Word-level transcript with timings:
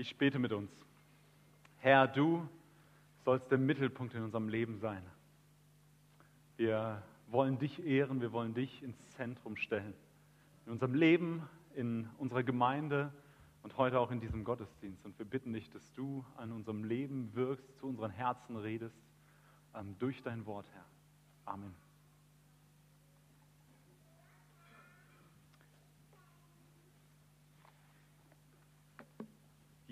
Ich 0.00 0.16
bete 0.16 0.38
mit 0.38 0.50
uns. 0.50 0.72
Herr, 1.76 2.08
du 2.08 2.48
sollst 3.26 3.50
der 3.50 3.58
Mittelpunkt 3.58 4.14
in 4.14 4.22
unserem 4.22 4.48
Leben 4.48 4.78
sein. 4.78 5.02
Wir 6.56 7.02
wollen 7.26 7.58
dich 7.58 7.84
ehren, 7.84 8.22
wir 8.22 8.32
wollen 8.32 8.54
dich 8.54 8.82
ins 8.82 8.96
Zentrum 9.10 9.56
stellen. 9.56 9.92
In 10.64 10.72
unserem 10.72 10.94
Leben, 10.94 11.46
in 11.74 12.08
unserer 12.16 12.42
Gemeinde 12.42 13.12
und 13.62 13.76
heute 13.76 14.00
auch 14.00 14.10
in 14.10 14.20
diesem 14.20 14.42
Gottesdienst. 14.42 15.04
Und 15.04 15.18
wir 15.18 15.26
bitten 15.26 15.52
dich, 15.52 15.68
dass 15.68 15.92
du 15.92 16.24
an 16.38 16.50
unserem 16.50 16.82
Leben 16.82 17.34
wirkst, 17.34 17.76
zu 17.76 17.86
unseren 17.86 18.10
Herzen 18.10 18.56
redest, 18.56 18.96
ähm, 19.74 19.96
durch 19.98 20.22
dein 20.22 20.46
Wort, 20.46 20.64
Herr. 20.72 20.86
Amen. 21.44 21.74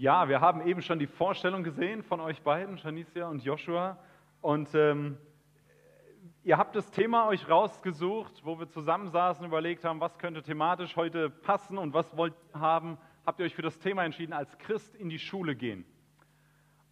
Ja, 0.01 0.29
wir 0.29 0.41
haben 0.41 0.65
eben 0.65 0.80
schon 0.80 1.01
die 1.01 1.09
Vorstellung 1.09 1.65
gesehen 1.65 2.05
von 2.05 2.20
euch 2.20 2.41
beiden, 2.43 2.77
Janicia 2.77 3.27
und 3.27 3.43
Joshua. 3.43 3.98
Und 4.41 4.73
ähm, 4.77 5.19
ihr 6.45 6.56
habt 6.56 6.77
das 6.77 6.89
Thema 6.93 7.27
euch 7.27 7.51
rausgesucht, 7.51 8.42
wo 8.45 8.61
wir 8.61 8.69
zusammensaßen 8.69 9.42
und 9.42 9.51
überlegt 9.51 9.84
haben, 9.84 9.98
was 9.98 10.16
könnte 10.16 10.41
thematisch 10.45 10.95
heute 10.95 11.30
passen 11.30 11.79
und 11.79 11.95
was 11.95 12.16
wollt 12.16 12.33
ihr 12.55 12.61
haben. 12.61 12.97
Habt 13.27 13.41
ihr 13.41 13.47
euch 13.47 13.56
für 13.56 13.62
das 13.62 13.77
Thema 13.80 14.05
entschieden, 14.05 14.33
als 14.33 14.56
Christ 14.59 14.95
in 14.95 15.09
die 15.09 15.19
Schule 15.19 15.56
gehen. 15.56 15.84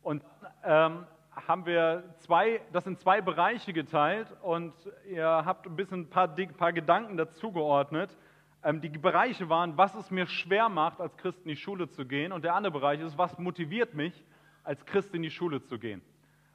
Und 0.03 0.25
ähm, 0.65 1.07
haben 1.31 1.65
wir 1.65 2.13
zwei, 2.19 2.61
das 2.73 2.89
in 2.89 2.97
zwei 2.97 3.21
Bereiche 3.21 3.73
geteilt 3.73 4.35
und 4.43 4.75
ihr 5.09 5.29
habt 5.29 5.65
ein 5.67 5.77
bisschen 5.77 6.01
ein 6.01 6.11
paar, 6.11 6.27
paar 6.27 6.73
Gedanken 6.73 7.17
dazugeordnet. 7.17 8.11
Ähm, 8.11 8.26
die 8.65 8.89
Bereiche 8.89 9.49
waren, 9.49 9.77
was 9.77 9.95
es 9.95 10.11
mir 10.11 10.27
schwer 10.27 10.69
macht, 10.69 11.01
als 11.01 11.17
Christ 11.17 11.39
in 11.45 11.49
die 11.49 11.57
Schule 11.57 11.89
zu 11.89 12.05
gehen. 12.05 12.33
Und 12.33 12.45
der 12.45 12.55
andere 12.55 12.73
Bereich 12.73 13.01
ist, 13.01 13.17
was 13.17 13.39
motiviert 13.39 13.95
mich, 13.95 14.25
als 14.65 14.85
Christ 14.87 15.15
in 15.15 15.23
die 15.23 15.31
Schule 15.31 15.63
zu 15.63 15.79
gehen. 15.79 16.03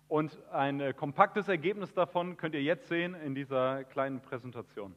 Und 0.08 0.38
ein 0.52 0.82
äh, 0.82 0.94
kompaktes 0.94 1.48
Ergebnis 1.48 1.94
davon 1.94 2.36
könnt 2.36 2.54
ihr 2.54 2.62
jetzt 2.62 2.90
sehen 2.90 3.16
in 3.16 3.34
dieser 3.34 3.86
kleinen 3.86 4.20
Präsentation. 4.20 4.94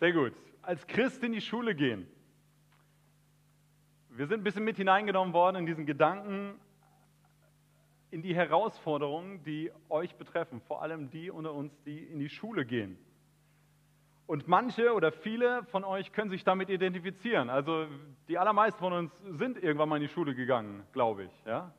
Sehr 0.00 0.12
gut. 0.12 0.32
Als 0.62 0.86
Christ 0.86 1.24
in 1.24 1.32
die 1.32 1.40
Schule 1.40 1.74
gehen. 1.74 2.06
Wir 4.10 4.28
sind 4.28 4.40
ein 4.40 4.44
bisschen 4.44 4.64
mit 4.64 4.76
hineingenommen 4.76 5.34
worden 5.34 5.56
in 5.56 5.66
diesen 5.66 5.86
Gedanken, 5.86 6.54
in 8.12 8.22
die 8.22 8.34
Herausforderungen, 8.34 9.42
die 9.42 9.72
euch 9.88 10.14
betreffen, 10.14 10.60
vor 10.60 10.82
allem 10.82 11.10
die 11.10 11.30
unter 11.30 11.52
uns, 11.52 11.72
die 11.82 11.98
in 11.98 12.20
die 12.20 12.28
Schule 12.28 12.64
gehen. 12.64 12.96
Und 14.28 14.46
manche 14.46 14.94
oder 14.94 15.10
viele 15.10 15.64
von 15.64 15.82
euch 15.82 16.12
können 16.12 16.30
sich 16.30 16.44
damit 16.44 16.68
identifizieren. 16.68 17.50
Also 17.50 17.86
die 18.28 18.38
allermeisten 18.38 18.78
von 18.78 18.92
uns 18.92 19.12
sind 19.30 19.60
irgendwann 19.60 19.88
mal 19.88 19.96
in 19.96 20.02
die 20.02 20.08
Schule 20.08 20.34
gegangen, 20.36 20.84
glaube 20.92 21.24
ich. 21.24 21.44
Ja? 21.44 21.72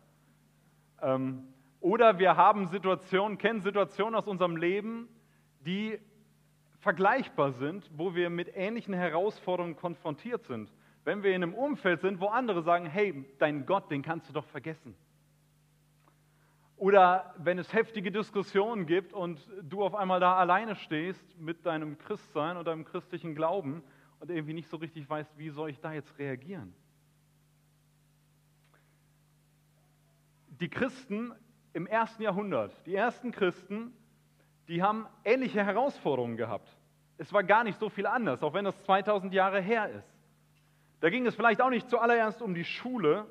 Ähm, 1.02 1.54
oder 1.80 2.20
wir 2.20 2.36
haben 2.36 2.68
Situationen, 2.68 3.38
kennen 3.38 3.62
Situationen 3.62 4.16
aus 4.16 4.28
unserem 4.28 4.58
Leben, 4.58 5.08
die 5.62 6.00
vergleichbar 6.80 7.52
sind, 7.54 7.90
wo 7.94 8.16
wir 8.16 8.30
mit 8.30 8.56
ähnlichen 8.56 8.94
Herausforderungen 8.94 9.76
konfrontiert 9.76 10.46
sind. 10.46 10.72
Wenn 11.04 11.24
wir 11.24 11.32
in 11.36 11.44
einem 11.44 11.54
Umfeld 11.54 12.02
sind, 12.02 12.20
wo 12.20 12.28
andere 12.28 12.62
sagen, 12.62 12.86
hey, 12.86 13.26
dein 13.38 13.66
Gott, 13.66 13.92
den 13.92 14.02
kannst 14.02 14.30
du 14.30 14.34
doch 14.34 14.46
vergessen. 14.46 14.96
Oder 16.78 17.34
wenn 17.38 17.60
es 17.60 17.74
heftige 17.74 18.10
Diskussionen 18.10 18.86
gibt 18.86 19.12
und 19.12 19.46
du 19.64 19.84
auf 19.84 19.94
einmal 19.96 20.22
da 20.22 20.38
alleine 20.38 20.76
stehst 20.76 21.38
mit 21.38 21.66
deinem 21.66 21.98
Christsein 21.98 22.56
und 22.56 22.66
deinem 22.66 22.86
christlichen 22.86 23.36
Glauben 23.36 23.84
und 24.22 24.32
irgendwie 24.32 24.54
nicht 24.54 24.70
so 24.70 24.78
richtig 24.78 25.10
weißt, 25.10 25.38
wie 25.38 25.50
soll 25.50 25.70
ich 25.70 25.80
da 25.82 25.92
jetzt 25.92 26.18
reagieren. 26.18 26.74
Die 30.62 30.70
Christen 30.70 31.34
im 31.74 31.86
ersten 31.86 32.24
Jahrhundert, 32.24 32.74
die 32.86 32.96
ersten 32.96 33.32
Christen, 33.32 33.94
die 34.70 34.84
haben 34.84 35.08
ähnliche 35.26 35.66
Herausforderungen 35.66 36.38
gehabt. 36.38 36.70
Es 37.18 37.34
war 37.34 37.44
gar 37.44 37.64
nicht 37.64 37.80
so 37.80 37.90
viel 37.90 38.06
anders, 38.06 38.44
auch 38.44 38.54
wenn 38.54 38.66
das 38.66 38.80
2000 38.84 39.34
Jahre 39.34 39.60
her 39.60 39.90
ist. 39.90 40.08
Da 41.02 41.10
ging 41.10 41.26
es 41.26 41.36
vielleicht 41.36 41.62
auch 41.62 41.72
nicht 41.72 41.90
zuallererst 41.90 42.42
um 42.42 42.54
die 42.54 42.64
Schule, 42.64 43.26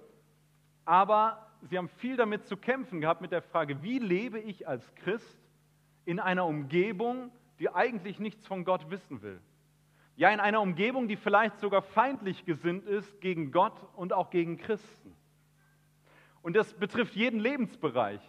aber 0.84 1.46
sie 1.62 1.78
haben 1.78 1.88
viel 1.88 2.16
damit 2.16 2.46
zu 2.46 2.56
kämpfen 2.56 3.00
gehabt 3.00 3.20
mit 3.20 3.30
der 3.30 3.42
Frage, 3.42 3.82
wie 3.82 3.98
lebe 4.00 4.40
ich 4.40 4.66
als 4.66 4.94
Christ 4.96 5.38
in 6.04 6.18
einer 6.18 6.44
Umgebung, 6.44 7.30
die 7.60 7.70
eigentlich 7.70 8.18
nichts 8.18 8.46
von 8.46 8.64
Gott 8.64 8.90
wissen 8.90 9.22
will. 9.22 9.40
Ja, 10.16 10.30
in 10.30 10.40
einer 10.40 10.60
Umgebung, 10.60 11.06
die 11.06 11.16
vielleicht 11.16 11.60
sogar 11.60 11.82
feindlich 11.82 12.44
gesinnt 12.46 12.84
ist 12.86 13.20
gegen 13.20 13.52
Gott 13.52 13.80
und 13.94 14.12
auch 14.12 14.30
gegen 14.30 14.56
Christen. 14.56 15.14
Und 16.42 16.56
das 16.56 16.74
betrifft 16.74 17.14
jeden 17.14 17.38
Lebensbereich. 17.38 18.20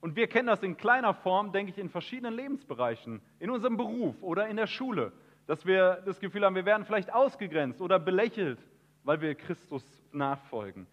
Und 0.00 0.14
wir 0.16 0.28
kennen 0.28 0.46
das 0.46 0.62
in 0.62 0.76
kleiner 0.76 1.12
Form, 1.12 1.52
denke 1.52 1.72
ich, 1.72 1.78
in 1.78 1.88
verschiedenen 1.88 2.34
Lebensbereichen, 2.34 3.20
in 3.40 3.50
unserem 3.50 3.76
Beruf 3.76 4.22
oder 4.22 4.48
in 4.48 4.56
der 4.56 4.66
Schule, 4.66 5.12
dass 5.46 5.66
wir 5.66 6.02
das 6.06 6.20
Gefühl 6.20 6.44
haben, 6.44 6.54
wir 6.54 6.66
werden 6.66 6.84
vielleicht 6.84 7.12
ausgegrenzt 7.12 7.80
oder 7.80 7.98
belächelt, 7.98 8.58
weil 9.02 9.20
wir 9.20 9.34
Christus 9.34 9.84
nachfolgen. 10.12 10.86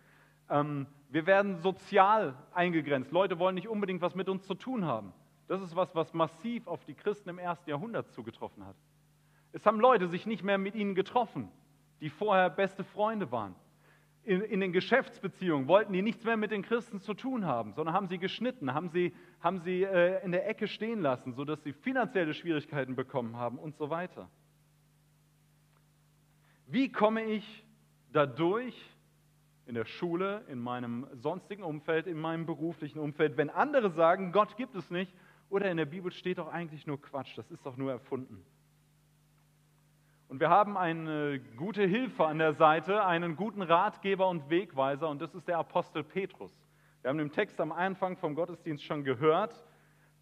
Ähm, 0.49 0.87
wir 1.09 1.25
werden 1.27 1.57
sozial 1.57 2.35
eingegrenzt. 2.53 3.11
Leute 3.11 3.37
wollen 3.37 3.55
nicht 3.55 3.67
unbedingt 3.67 4.01
was 4.01 4.15
mit 4.15 4.27
uns 4.27 4.45
zu 4.47 4.55
tun 4.55 4.85
haben. 4.85 5.13
Das 5.47 5.61
ist 5.61 5.75
was, 5.75 5.93
was 5.93 6.13
massiv 6.13 6.65
auf 6.67 6.83
die 6.85 6.95
Christen 6.95 7.29
im 7.29 7.37
ersten 7.37 7.69
Jahrhundert 7.69 8.11
zugetroffen 8.11 8.65
hat. 8.65 8.75
Es 9.51 9.65
haben 9.65 9.79
Leute 9.79 10.07
sich 10.07 10.25
nicht 10.25 10.43
mehr 10.43 10.57
mit 10.57 10.73
ihnen 10.75 10.95
getroffen, 10.95 11.49
die 12.01 12.09
vorher 12.09 12.49
beste 12.49 12.83
Freunde 12.83 13.31
waren 13.31 13.55
in, 14.25 14.41
in, 14.41 14.59
den 14.59 14.71
Geschäftsbeziehungen 14.71 15.67
wollten 15.67 15.93
die 15.93 16.01
nichts 16.01 16.23
mehr 16.23 16.37
mit 16.37 16.51
den 16.51 16.63
Christen 16.63 16.99
zu 16.99 17.13
tun 17.13 17.45
haben, 17.45 17.73
sondern 17.73 17.93
haben 17.93 18.07
sie 18.07 18.17
geschnitten, 18.17 18.73
haben 18.73 18.89
sie, 18.89 19.13
haben 19.39 19.59
sie 19.59 19.83
äh, 19.83 20.23
in 20.23 20.31
der 20.31 20.47
Ecke 20.47 20.67
stehen 20.67 21.01
lassen, 21.01 21.33
sodass 21.33 21.63
sie 21.63 21.73
finanzielle 21.73 22.33
Schwierigkeiten 22.33 22.95
bekommen 22.95 23.37
haben 23.37 23.59
und 23.59 23.77
so 23.77 23.89
weiter. 23.89 24.29
Wie 26.67 26.91
komme 26.91 27.23
ich 27.23 27.65
dadurch 28.11 28.75
in 29.67 29.75
der 29.75 29.85
Schule, 29.85 30.43
in 30.47 30.59
meinem 30.59 31.07
sonstigen 31.13 31.63
Umfeld, 31.63 32.07
in 32.07 32.19
meinem 32.19 32.45
beruflichen 32.45 32.99
Umfeld, 32.99 33.37
wenn 33.37 33.49
andere 33.49 33.91
sagen, 33.91 34.31
Gott 34.31 34.57
gibt 34.57 34.75
es 34.75 34.89
nicht 34.89 35.13
oder 35.49 35.69
in 35.69 35.77
der 35.77 35.85
Bibel 35.85 36.11
steht 36.11 36.37
doch 36.37 36.47
eigentlich 36.47 36.87
nur 36.87 37.01
Quatsch, 37.01 37.37
das 37.37 37.49
ist 37.51 37.65
doch 37.65 37.77
nur 37.77 37.91
erfunden? 37.91 38.45
Und 40.27 40.39
wir 40.39 40.49
haben 40.49 40.75
eine 40.75 41.39
gute 41.55 41.83
Hilfe 41.83 42.25
an 42.25 42.39
der 42.39 42.53
Seite, 42.53 43.05
einen 43.05 43.35
guten 43.35 43.61
Ratgeber 43.61 44.27
und 44.27 44.49
Wegweiser, 44.49 45.07
und 45.07 45.21
das 45.21 45.35
ist 45.35 45.47
der 45.47 45.59
Apostel 45.59 46.03
Petrus. 46.03 46.51
Wir 47.01 47.09
haben 47.09 47.19
den 47.19 47.31
Text 47.31 47.61
am 47.61 47.71
Anfang 47.71 48.17
vom 48.17 48.33
Gottesdienst 48.33 48.83
schon 48.83 49.03
gehört. 49.03 49.63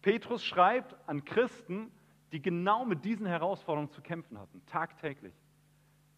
Petrus 0.02 0.44
schreibt 0.44 0.94
an 1.08 1.24
Christen, 1.24 1.90
die 2.32 2.42
genau 2.42 2.84
mit 2.84 3.04
diesen 3.04 3.24
Herausforderungen 3.24 3.90
zu 3.90 4.02
kämpfen 4.02 4.38
hatten, 4.38 4.60
tagtäglich. 4.66 5.32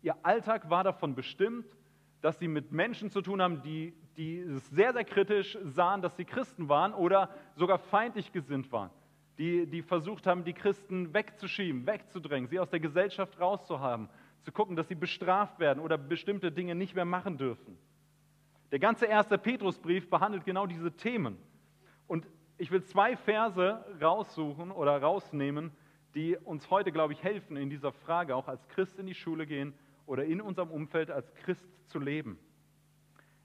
Ihr 0.03 0.17
Alltag 0.25 0.69
war 0.69 0.83
davon 0.83 1.15
bestimmt, 1.15 1.67
dass 2.23 2.41
sie 2.41 2.49
mit 2.49 2.73
Menschen 2.73 3.11
zu 3.11 3.23
tun 3.23 3.41
haben, 3.41 3.63
die, 3.63 3.95
die 4.17 4.43
sehr, 4.73 4.93
sehr 4.93 5.05
kritisch 5.05 5.57
sahen, 5.63 6.03
dass 6.03 6.17
sie 6.17 6.25
Christen 6.25 6.69
waren 6.69 6.93
oder 6.93 7.31
sogar 7.55 7.79
feindlich 7.79 8.33
gesinnt 8.33 8.73
waren. 8.73 8.91
Die, 9.39 9.67
die 9.67 9.83
versucht 9.83 10.27
haben, 10.27 10.45
die 10.45 10.53
Christen 10.53 11.13
wegzuschieben, 11.13 11.87
wegzudrängen, 11.87 12.49
sie 12.49 12.59
aus 12.59 12.71
der 12.71 12.81
Gesellschaft 12.81 13.39
rauszuhaben, 13.41 14.09
zu 14.43 14.53
gucken, 14.53 14.77
dass 14.77 14.89
sie 14.89 14.95
bestraft 14.95 15.59
werden 15.59 15.81
oder 15.81 15.99
bestimmte 15.99 16.53
Dinge 16.53 16.75
nicht 16.75 16.95
mehr 16.95 17.05
machen 17.05 17.37
dürfen. 17.37 17.77
Der 18.71 18.79
ganze 18.79 19.07
erste 19.07 19.39
Petrusbrief 19.39 20.09
behandelt 20.09 20.45
genau 20.45 20.67
diese 20.67 20.93
Themen. 20.93 21.39
Und 22.07 22.27
ich 22.59 22.71
will 22.71 22.83
zwei 22.85 23.17
Verse 23.17 23.85
raussuchen 24.01 24.71
oder 24.71 25.01
rausnehmen, 25.01 25.73
die 26.15 26.37
uns 26.37 26.71
heute, 26.71 26.93
glaube 26.93 27.13
ich, 27.13 27.23
helfen, 27.23 27.57
in 27.57 27.69
dieser 27.69 27.93
Frage 27.93 28.35
auch 28.35 28.49
als 28.49 28.67
Christ 28.69 28.99
in 28.99 29.07
die 29.07 29.15
Schule 29.15 29.47
gehen 29.47 29.75
oder 30.07 30.25
in 30.25 30.41
unserem 30.41 30.71
Umfeld 30.71 31.11
als 31.11 31.33
Christ 31.35 31.69
zu 31.89 31.99
leben. 31.99 32.39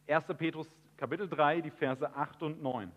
1. 0.07 0.25
Petrus 0.37 0.71
Kapitel 0.97 1.27
3, 1.27 1.61
die 1.61 1.71
Verse 1.71 2.15
8 2.15 2.43
und 2.43 2.61
9. 2.61 2.91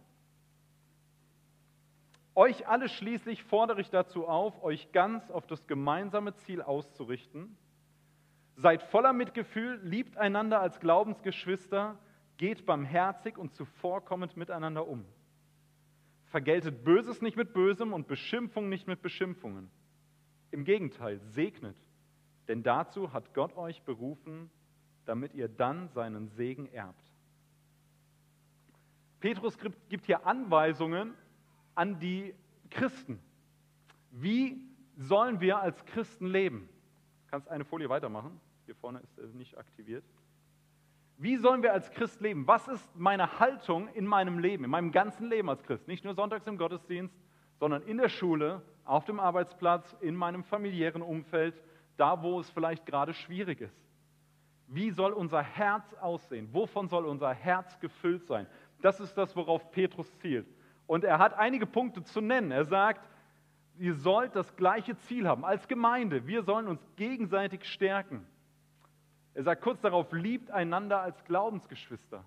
Euch 2.36 2.66
alle 2.66 2.88
schließlich 2.88 3.44
fordere 3.44 3.80
ich 3.80 3.90
dazu 3.90 4.26
auf, 4.26 4.62
euch 4.64 4.90
ganz 4.90 5.30
auf 5.30 5.46
das 5.46 5.66
gemeinsame 5.68 6.34
Ziel 6.34 6.62
auszurichten. 6.62 7.56
Seid 8.56 8.82
voller 8.82 9.12
Mitgefühl, 9.12 9.80
liebt 9.84 10.16
einander 10.16 10.60
als 10.60 10.80
Glaubensgeschwister, 10.80 11.96
geht 12.36 12.66
barmherzig 12.66 13.38
und 13.38 13.54
zuvorkommend 13.54 14.36
miteinander 14.36 14.86
um. 14.88 15.04
Vergeltet 16.26 16.84
Böses 16.84 17.22
nicht 17.22 17.36
mit 17.36 17.52
Bösem 17.52 17.92
und 17.92 18.08
Beschimpfung 18.08 18.68
nicht 18.68 18.88
mit 18.88 19.00
Beschimpfungen. 19.00 19.70
Im 20.50 20.64
Gegenteil, 20.64 21.20
segnet, 21.20 21.76
denn 22.48 22.64
dazu 22.64 23.12
hat 23.12 23.32
Gott 23.34 23.56
euch 23.56 23.82
berufen, 23.82 24.50
damit 25.04 25.34
ihr 25.34 25.48
dann 25.48 25.88
seinen 25.88 26.28
Segen 26.28 26.66
erbt. 26.66 27.12
Petrus 29.20 29.56
gibt 29.88 30.06
hier 30.06 30.26
Anweisungen 30.26 31.14
an 31.74 31.98
die 31.98 32.34
Christen. 32.70 33.20
Wie 34.10 34.64
sollen 34.96 35.40
wir 35.40 35.58
als 35.58 35.84
Christen 35.86 36.26
leben? 36.26 36.68
Du 37.24 37.30
kannst 37.30 37.48
eine 37.48 37.64
Folie 37.64 37.88
weitermachen. 37.88 38.40
Hier 38.66 38.74
vorne 38.76 39.00
ist 39.00 39.18
er 39.18 39.26
nicht 39.28 39.58
aktiviert. 39.58 40.04
Wie 41.16 41.36
sollen 41.36 41.62
wir 41.62 41.72
als 41.72 41.90
Christ 41.92 42.20
leben? 42.20 42.46
Was 42.46 42.66
ist 42.66 42.96
meine 42.96 43.38
Haltung 43.38 43.88
in 43.94 44.06
meinem 44.06 44.38
Leben, 44.38 44.64
in 44.64 44.70
meinem 44.70 44.90
ganzen 44.90 45.28
Leben 45.28 45.48
als 45.48 45.62
Christ? 45.62 45.86
Nicht 45.86 46.04
nur 46.04 46.14
sonntags 46.14 46.46
im 46.46 46.58
Gottesdienst, 46.58 47.14
sondern 47.60 47.82
in 47.82 47.98
der 47.98 48.08
Schule, 48.08 48.62
auf 48.84 49.04
dem 49.04 49.20
Arbeitsplatz, 49.20 49.96
in 50.00 50.16
meinem 50.16 50.42
familiären 50.42 51.02
Umfeld, 51.02 51.54
da 51.96 52.20
wo 52.22 52.40
es 52.40 52.50
vielleicht 52.50 52.84
gerade 52.86 53.14
schwierig 53.14 53.60
ist. 53.60 53.76
Wie 54.66 54.90
soll 54.90 55.12
unser 55.12 55.42
Herz 55.42 55.94
aussehen? 55.94 56.48
Wovon 56.52 56.88
soll 56.88 57.06
unser 57.06 57.32
Herz 57.32 57.78
gefüllt 57.78 58.26
sein? 58.26 58.46
Das 58.82 58.98
ist 58.98 59.14
das, 59.14 59.36
worauf 59.36 59.70
Petrus 59.70 60.12
zielt. 60.18 60.46
Und 60.86 61.04
er 61.04 61.18
hat 61.18 61.34
einige 61.34 61.66
Punkte 61.66 62.02
zu 62.02 62.20
nennen. 62.20 62.50
Er 62.50 62.64
sagt, 62.64 63.08
ihr 63.78 63.94
sollt 63.94 64.36
das 64.36 64.54
gleiche 64.56 64.96
Ziel 64.98 65.26
haben 65.26 65.44
als 65.44 65.66
Gemeinde. 65.68 66.26
Wir 66.26 66.42
sollen 66.42 66.68
uns 66.68 66.86
gegenseitig 66.96 67.64
stärken. 67.64 68.26
Er 69.34 69.42
sagt 69.42 69.62
kurz 69.62 69.80
darauf, 69.80 70.12
liebt 70.12 70.50
einander 70.50 71.00
als 71.00 71.24
Glaubensgeschwister. 71.24 72.24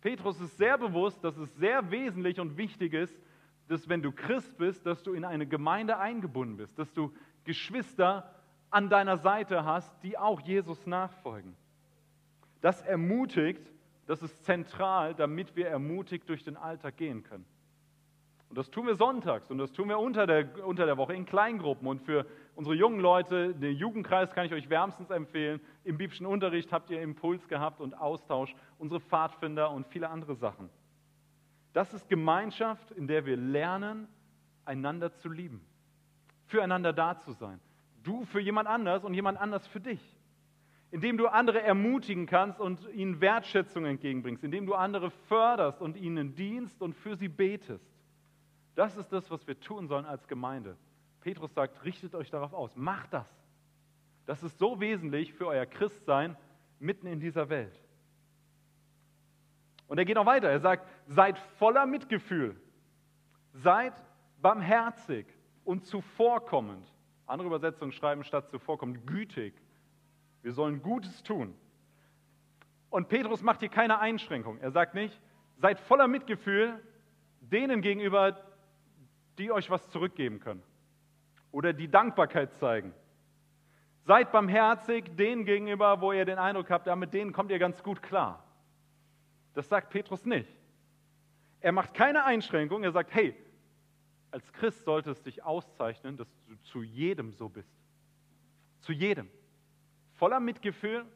Petrus 0.00 0.40
ist 0.40 0.56
sehr 0.56 0.78
bewusst, 0.78 1.24
dass 1.24 1.36
es 1.36 1.54
sehr 1.56 1.90
wesentlich 1.90 2.38
und 2.38 2.56
wichtig 2.56 2.92
ist, 2.92 3.16
dass 3.68 3.88
wenn 3.88 4.02
du 4.02 4.12
Christ 4.12 4.56
bist, 4.58 4.84
dass 4.84 5.02
du 5.02 5.14
in 5.14 5.24
eine 5.24 5.46
Gemeinde 5.46 5.98
eingebunden 5.98 6.58
bist, 6.58 6.78
dass 6.78 6.92
du 6.92 7.12
Geschwister 7.44 8.30
an 8.70 8.90
deiner 8.90 9.16
Seite 9.16 9.64
hast, 9.64 9.90
die 10.02 10.18
auch 10.18 10.40
Jesus 10.40 10.86
nachfolgen. 10.86 11.56
Das 12.60 12.82
ermutigt, 12.82 13.70
das 14.06 14.22
ist 14.22 14.44
zentral, 14.44 15.14
damit 15.14 15.56
wir 15.56 15.68
ermutigt 15.68 16.28
durch 16.28 16.44
den 16.44 16.56
Alltag 16.56 16.96
gehen 16.96 17.22
können. 17.22 17.46
Und 18.54 18.58
das 18.58 18.70
tun 18.70 18.86
wir 18.86 18.94
sonntags 18.94 19.50
und 19.50 19.58
das 19.58 19.72
tun 19.72 19.88
wir 19.88 19.98
unter 19.98 20.28
der, 20.28 20.64
unter 20.64 20.86
der 20.86 20.96
Woche 20.96 21.12
in 21.12 21.26
Kleingruppen. 21.26 21.88
Und 21.88 22.00
für 22.02 22.24
unsere 22.54 22.76
jungen 22.76 23.00
Leute, 23.00 23.52
den 23.52 23.74
Jugendkreis 23.74 24.32
kann 24.32 24.46
ich 24.46 24.52
euch 24.52 24.70
wärmstens 24.70 25.10
empfehlen. 25.10 25.60
Im 25.82 25.98
biblischen 25.98 26.24
Unterricht 26.24 26.72
habt 26.72 26.88
ihr 26.88 27.02
Impuls 27.02 27.48
gehabt 27.48 27.80
und 27.80 27.94
Austausch, 27.94 28.54
unsere 28.78 29.00
Pfadfinder 29.00 29.72
und 29.72 29.88
viele 29.88 30.08
andere 30.08 30.36
Sachen. 30.36 30.70
Das 31.72 31.92
ist 31.94 32.08
Gemeinschaft, 32.08 32.92
in 32.92 33.08
der 33.08 33.26
wir 33.26 33.36
lernen, 33.36 34.06
einander 34.64 35.12
zu 35.14 35.28
lieben, 35.28 35.66
füreinander 36.46 36.92
da 36.92 37.18
zu 37.18 37.32
sein. 37.32 37.58
Du 38.04 38.24
für 38.24 38.38
jemand 38.38 38.68
anders 38.68 39.02
und 39.02 39.14
jemand 39.14 39.36
anders 39.36 39.66
für 39.66 39.80
dich. 39.80 40.16
Indem 40.92 41.18
du 41.18 41.26
andere 41.26 41.60
ermutigen 41.60 42.26
kannst 42.26 42.60
und 42.60 42.88
ihnen 42.94 43.20
Wertschätzung 43.20 43.84
entgegenbringst, 43.84 44.44
indem 44.44 44.64
du 44.64 44.74
andere 44.74 45.10
förderst 45.10 45.82
und 45.82 45.96
ihnen 45.96 46.36
dienst 46.36 46.80
und 46.80 46.94
für 46.94 47.16
sie 47.16 47.26
betest. 47.26 47.93
Das 48.74 48.96
ist 48.96 49.12
das, 49.12 49.30
was 49.30 49.46
wir 49.46 49.58
tun 49.60 49.86
sollen 49.86 50.04
als 50.04 50.26
Gemeinde. 50.26 50.76
Petrus 51.20 51.54
sagt, 51.54 51.84
richtet 51.84 52.14
euch 52.14 52.30
darauf 52.30 52.52
aus, 52.52 52.76
macht 52.76 53.12
das. 53.12 53.28
Das 54.26 54.42
ist 54.42 54.58
so 54.58 54.80
wesentlich 54.80 55.32
für 55.32 55.46
euer 55.46 55.66
Christsein 55.66 56.36
mitten 56.78 57.06
in 57.06 57.20
dieser 57.20 57.48
Welt. 57.48 57.80
Und 59.86 59.98
er 59.98 60.04
geht 60.04 60.16
noch 60.16 60.26
weiter. 60.26 60.48
Er 60.48 60.60
sagt, 60.60 60.88
seid 61.06 61.38
voller 61.58 61.86
Mitgefühl, 61.86 62.60
seid 63.52 63.92
barmherzig 64.40 65.26
und 65.64 65.86
zuvorkommend. 65.86 66.92
Andere 67.26 67.48
Übersetzungen 67.48 67.92
schreiben 67.92 68.24
statt 68.24 68.50
zuvorkommend 68.50 69.06
gütig. 69.06 69.54
Wir 70.42 70.52
sollen 70.52 70.82
Gutes 70.82 71.22
tun. 71.22 71.54
Und 72.90 73.08
Petrus 73.08 73.42
macht 73.42 73.60
hier 73.60 73.68
keine 73.68 73.98
Einschränkung. 73.98 74.58
Er 74.58 74.70
sagt 74.70 74.94
nicht, 74.94 75.18
seid 75.56 75.80
voller 75.80 76.06
Mitgefühl 76.06 76.82
denen 77.40 77.80
gegenüber, 77.80 78.36
die 79.38 79.50
euch 79.50 79.70
was 79.70 79.88
zurückgeben 79.90 80.40
können 80.40 80.62
oder 81.52 81.72
die 81.72 81.88
Dankbarkeit 81.88 82.54
zeigen. 82.54 82.92
Seid 84.06 84.32
barmherzig 84.32 85.16
denen 85.16 85.44
gegenüber, 85.44 86.00
wo 86.00 86.12
ihr 86.12 86.24
den 86.24 86.38
Eindruck 86.38 86.70
habt, 86.70 86.86
ja, 86.86 86.96
mit 86.96 87.14
denen 87.14 87.32
kommt 87.32 87.50
ihr 87.50 87.58
ganz 87.58 87.82
gut 87.82 88.02
klar. 88.02 88.44
Das 89.54 89.68
sagt 89.68 89.90
Petrus 89.90 90.24
nicht. 90.26 90.48
Er 91.60 91.72
macht 91.72 91.94
keine 91.94 92.24
Einschränkung. 92.24 92.82
Er 92.84 92.92
sagt, 92.92 93.14
hey, 93.14 93.34
als 94.30 94.52
Christ 94.52 94.84
sollte 94.84 95.12
es 95.12 95.22
dich 95.22 95.44
auszeichnen, 95.44 96.16
dass 96.16 96.28
du 96.46 96.56
zu 96.56 96.82
jedem 96.82 97.32
so 97.32 97.48
bist. 97.48 97.72
Zu 98.80 98.92
jedem. 98.92 99.30
Voller 100.14 100.40
Mitgefühl, 100.40 101.06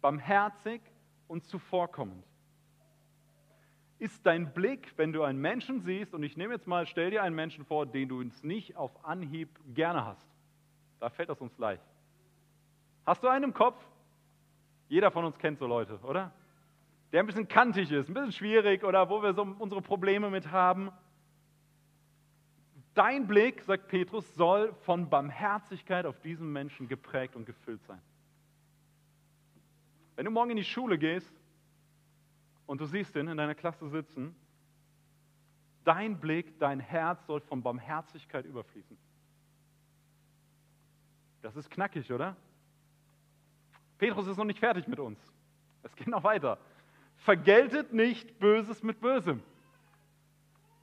barmherzig 0.00 0.82
und 1.28 1.44
zuvorkommend 1.44 2.24
ist 4.02 4.26
dein 4.26 4.52
Blick, 4.52 4.92
wenn 4.96 5.12
du 5.12 5.22
einen 5.22 5.40
Menschen 5.40 5.80
siehst, 5.80 6.12
und 6.12 6.24
ich 6.24 6.36
nehme 6.36 6.54
jetzt 6.54 6.66
mal, 6.66 6.86
stell 6.86 7.12
dir 7.12 7.22
einen 7.22 7.36
Menschen 7.36 7.64
vor, 7.64 7.86
den 7.86 8.08
du 8.08 8.18
uns 8.18 8.42
nicht 8.42 8.76
auf 8.76 9.04
Anhieb 9.04 9.48
gerne 9.74 10.04
hast. 10.04 10.28
Da 10.98 11.08
fällt 11.08 11.28
das 11.28 11.40
uns 11.40 11.56
leicht. 11.56 11.84
Hast 13.06 13.22
du 13.22 13.28
einen 13.28 13.44
im 13.44 13.54
Kopf? 13.54 13.80
Jeder 14.88 15.12
von 15.12 15.24
uns 15.24 15.38
kennt 15.38 15.60
so 15.60 15.68
Leute, 15.68 16.00
oder? 16.02 16.32
Der 17.12 17.20
ein 17.20 17.26
bisschen 17.26 17.46
kantig 17.46 17.92
ist, 17.92 18.08
ein 18.08 18.14
bisschen 18.14 18.32
schwierig 18.32 18.82
oder 18.82 19.08
wo 19.08 19.22
wir 19.22 19.34
so 19.34 19.42
unsere 19.42 19.80
Probleme 19.80 20.30
mit 20.30 20.50
haben. 20.50 20.90
Dein 22.94 23.28
Blick, 23.28 23.62
sagt 23.62 23.86
Petrus, 23.86 24.34
soll 24.34 24.74
von 24.80 25.10
Barmherzigkeit 25.10 26.06
auf 26.06 26.18
diesen 26.22 26.52
Menschen 26.52 26.88
geprägt 26.88 27.36
und 27.36 27.46
gefüllt 27.46 27.84
sein. 27.84 28.02
Wenn 30.16 30.24
du 30.24 30.32
morgen 30.32 30.50
in 30.50 30.56
die 30.56 30.64
Schule 30.64 30.98
gehst, 30.98 31.32
und 32.66 32.80
du 32.80 32.86
siehst 32.86 33.14
ihn 33.16 33.28
in 33.28 33.36
deiner 33.36 33.54
Klasse 33.54 33.88
sitzen, 33.88 34.34
dein 35.84 36.18
Blick, 36.20 36.58
dein 36.58 36.80
Herz 36.80 37.26
soll 37.26 37.40
von 37.40 37.62
Barmherzigkeit 37.62 38.44
überfließen. 38.44 38.96
Das 41.42 41.56
ist 41.56 41.70
knackig, 41.70 42.12
oder? 42.12 42.36
Petrus 43.98 44.26
ist 44.26 44.36
noch 44.36 44.44
nicht 44.44 44.60
fertig 44.60 44.86
mit 44.86 45.00
uns. 45.00 45.18
Es 45.82 45.94
geht 45.96 46.06
noch 46.06 46.24
weiter. 46.24 46.58
Vergeltet 47.18 47.92
nicht 47.92 48.38
Böses 48.38 48.82
mit 48.82 49.00
Bösem. 49.00 49.42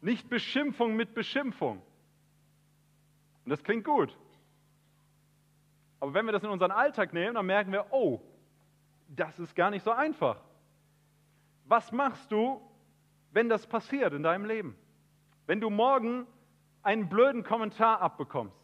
Nicht 0.01 0.29
Beschimpfung 0.29 0.95
mit 0.95 1.13
Beschimpfung. 1.13 1.81
Und 3.45 3.49
das 3.49 3.63
klingt 3.63 3.85
gut. 3.85 4.15
Aber 5.99 6.13
wenn 6.13 6.25
wir 6.25 6.31
das 6.31 6.43
in 6.43 6.49
unseren 6.49 6.71
Alltag 6.71 7.13
nehmen, 7.13 7.35
dann 7.35 7.45
merken 7.45 7.71
wir, 7.71 7.87
oh, 7.91 8.21
das 9.09 9.37
ist 9.39 9.55
gar 9.55 9.69
nicht 9.69 9.83
so 9.83 9.91
einfach. 9.91 10.39
Was 11.69 11.91
machst 11.91 12.31
du, 12.31 12.59
wenn 13.31 13.47
das 13.47 13.67
passiert 13.67 14.11
in 14.13 14.23
deinem 14.23 14.45
Leben? 14.45 14.75
Wenn 15.45 15.61
du 15.61 15.69
morgen 15.69 16.25
einen 16.81 17.07
blöden 17.09 17.43
Kommentar 17.43 18.01
abbekommst, 18.01 18.57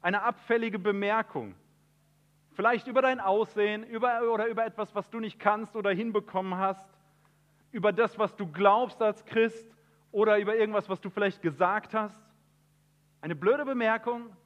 eine 0.00 0.22
abfällige 0.22 0.78
Bemerkung, 0.78 1.56
vielleicht 2.52 2.86
über 2.86 3.02
dein 3.02 3.18
Aussehen 3.18 3.82
über, 3.82 4.30
oder 4.32 4.46
über 4.46 4.64
etwas, 4.64 4.94
was 4.94 5.10
du 5.10 5.18
nicht 5.18 5.40
kannst 5.40 5.74
oder 5.74 5.90
hinbekommen 5.90 6.56
hast, 6.56 6.88
über 7.72 7.92
das, 7.92 8.16
was 8.16 8.36
du 8.36 8.46
glaubst 8.46 9.02
als 9.02 9.24
Christ 9.24 9.68
oder 10.12 10.38
über 10.38 10.54
irgendwas, 10.54 10.88
was 10.88 11.00
du 11.00 11.10
vielleicht 11.10 11.42
gesagt 11.42 11.94
hast. 11.94 12.22
Eine 13.22 13.34
blöde 13.34 13.64
Bemerkung, 13.64 14.36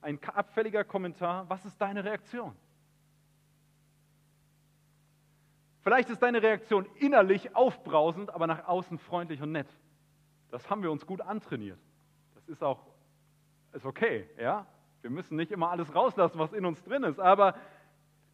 ein 0.00 0.18
abfälliger 0.24 0.82
Kommentar, 0.82 1.46
was 1.50 1.66
ist 1.66 1.78
deine 1.78 2.02
Reaktion? 2.04 2.56
Vielleicht 5.88 6.10
ist 6.10 6.22
deine 6.22 6.42
Reaktion 6.42 6.86
innerlich 6.96 7.56
aufbrausend, 7.56 8.28
aber 8.28 8.46
nach 8.46 8.68
außen 8.68 8.98
freundlich 8.98 9.40
und 9.40 9.52
nett. 9.52 9.68
Das 10.50 10.68
haben 10.68 10.82
wir 10.82 10.92
uns 10.92 11.06
gut 11.06 11.22
antrainiert. 11.22 11.78
Es 12.36 12.46
ist 12.46 12.62
auch 12.62 12.84
ist 13.72 13.86
okay, 13.86 14.28
ja? 14.38 14.66
Wir 15.00 15.08
müssen 15.08 15.36
nicht 15.36 15.50
immer 15.50 15.70
alles 15.70 15.94
rauslassen, 15.94 16.38
was 16.38 16.52
in 16.52 16.66
uns 16.66 16.82
drin 16.82 17.04
ist, 17.04 17.18
aber 17.18 17.54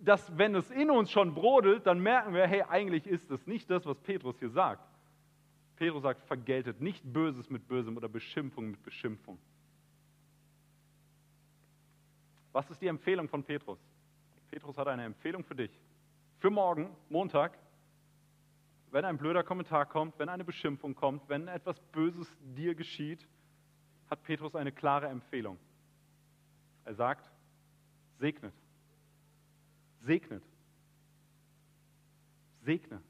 dass, 0.00 0.37
wenn 0.37 0.56
es 0.56 0.68
in 0.73 0.90
uns 0.90 1.12
schon 1.12 1.32
brodelt, 1.32 1.87
dann 1.87 2.00
merken 2.00 2.34
wir, 2.34 2.44
hey, 2.49 2.62
eigentlich 2.62 3.06
ist 3.06 3.30
es 3.30 3.46
nicht 3.46 3.70
das, 3.70 3.87
was 3.87 4.00
Petrus 4.00 4.37
hier 4.40 4.50
sagt. 4.50 4.84
Petrus 5.76 6.02
sagt, 6.02 6.23
vergeltet 6.23 6.80
nicht 6.80 7.04
Böses 7.04 7.50
mit 7.50 7.68
Bösem 7.68 7.96
oder 7.96 8.08
Beschimpfung 8.08 8.73
mit 8.73 8.82
Beschimpfung. 8.82 9.38
Was 12.50 12.68
ist 12.68 12.82
die 12.82 12.88
Empfehlung 12.88 13.28
von 13.28 13.44
Petrus? 13.44 13.78
Petrus 14.50 14.76
hat 14.76 14.88
eine 14.88 15.04
Empfehlung 15.04 15.44
für 15.44 15.54
dich. 15.54 15.70
Für 16.44 16.50
morgen, 16.50 16.94
Montag, 17.08 17.56
wenn 18.90 19.06
ein 19.06 19.16
blöder 19.16 19.42
Kommentar 19.42 19.86
kommt, 19.86 20.18
wenn 20.18 20.28
eine 20.28 20.44
Beschimpfung 20.44 20.94
kommt, 20.94 21.26
wenn 21.30 21.48
etwas 21.48 21.80
Böses 21.80 22.36
dir 22.54 22.74
geschieht, 22.74 23.26
hat 24.10 24.22
Petrus 24.24 24.54
eine 24.54 24.70
klare 24.70 25.06
Empfehlung. 25.06 25.58
Er 26.84 26.92
sagt, 26.92 27.30
segnet. 28.18 28.52
Segnet. 30.02 30.42
Segne. 32.60 33.00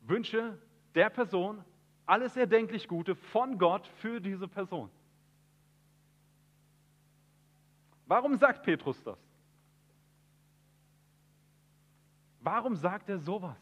Wünsche 0.00 0.58
der 0.96 1.08
Person 1.08 1.64
alles 2.04 2.36
erdenklich 2.36 2.88
Gute 2.88 3.14
von 3.14 3.58
Gott 3.58 3.86
für 3.86 4.20
diese 4.20 4.48
Person. 4.48 4.90
Warum 8.08 8.36
sagt 8.38 8.64
Petrus 8.64 9.00
das? 9.04 9.31
Warum 12.42 12.74
sagt 12.74 13.08
er 13.08 13.18
sowas? 13.18 13.56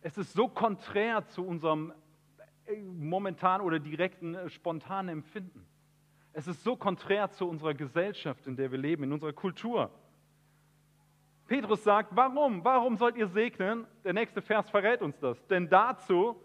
Es 0.00 0.18
ist 0.18 0.32
so 0.32 0.48
konträr 0.48 1.26
zu 1.28 1.46
unserem 1.46 1.92
äh, 2.66 2.76
momentan 2.82 3.60
oder 3.60 3.78
direkten, 3.78 4.34
äh, 4.34 4.48
spontanen 4.48 5.08
Empfinden. 5.08 5.66
Es 6.32 6.46
ist 6.46 6.62
so 6.62 6.76
konträr 6.76 7.30
zu 7.30 7.48
unserer 7.48 7.74
Gesellschaft, 7.74 8.46
in 8.46 8.56
der 8.56 8.70
wir 8.70 8.78
leben, 8.78 9.04
in 9.04 9.12
unserer 9.12 9.32
Kultur. 9.32 9.90
Petrus 11.46 11.82
sagt, 11.82 12.14
warum? 12.14 12.64
Warum 12.64 12.96
sollt 12.96 13.16
ihr 13.16 13.26
segnen? 13.28 13.86
Der 14.04 14.12
nächste 14.12 14.42
Vers 14.42 14.68
verrät 14.70 15.00
uns 15.00 15.18
das. 15.18 15.44
Denn 15.46 15.68
dazu 15.68 16.40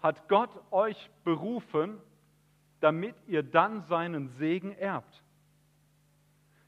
hat 0.00 0.28
Gott 0.28 0.50
euch 0.70 1.10
berufen, 1.24 1.98
damit 2.80 3.16
ihr 3.26 3.42
dann 3.42 3.82
seinen 3.82 4.28
Segen 4.28 4.72
erbt. 4.72 5.22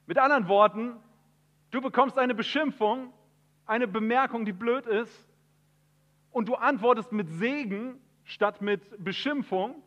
Mit 0.06 0.18
anderen 0.18 0.48
Worten, 0.48 0.96
du 1.70 1.80
bekommst 1.80 2.18
eine 2.18 2.34
Beschimpfung, 2.34 3.12
eine 3.66 3.88
Bemerkung, 3.88 4.44
die 4.44 4.52
blöd 4.52 4.86
ist, 4.86 5.28
und 6.30 6.48
du 6.48 6.54
antwortest 6.54 7.12
mit 7.12 7.30
Segen 7.30 7.98
statt 8.24 8.60
mit 8.60 9.02
Beschimpfung, 9.02 9.82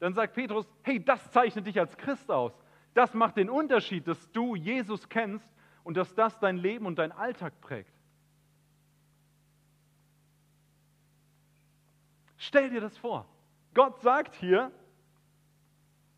dann 0.00 0.12
sagt 0.12 0.34
Petrus, 0.34 0.66
hey, 0.82 1.02
das 1.02 1.30
zeichnet 1.30 1.66
dich 1.66 1.78
als 1.78 1.96
Christ 1.96 2.30
aus. 2.30 2.52
Das 2.92 3.14
macht 3.14 3.36
den 3.36 3.48
Unterschied, 3.48 4.06
dass 4.08 4.30
du 4.32 4.56
Jesus 4.56 5.08
kennst 5.08 5.48
und 5.84 5.96
dass 5.96 6.14
das 6.14 6.38
dein 6.40 6.56
Leben 6.56 6.86
und 6.86 6.98
dein 6.98 7.12
Alltag 7.12 7.60
prägt. 7.60 7.92
Stell 12.36 12.70
dir 12.70 12.80
das 12.80 12.98
vor. 12.98 13.26
Gott 13.74 14.00
sagt 14.00 14.34
hier, 14.34 14.70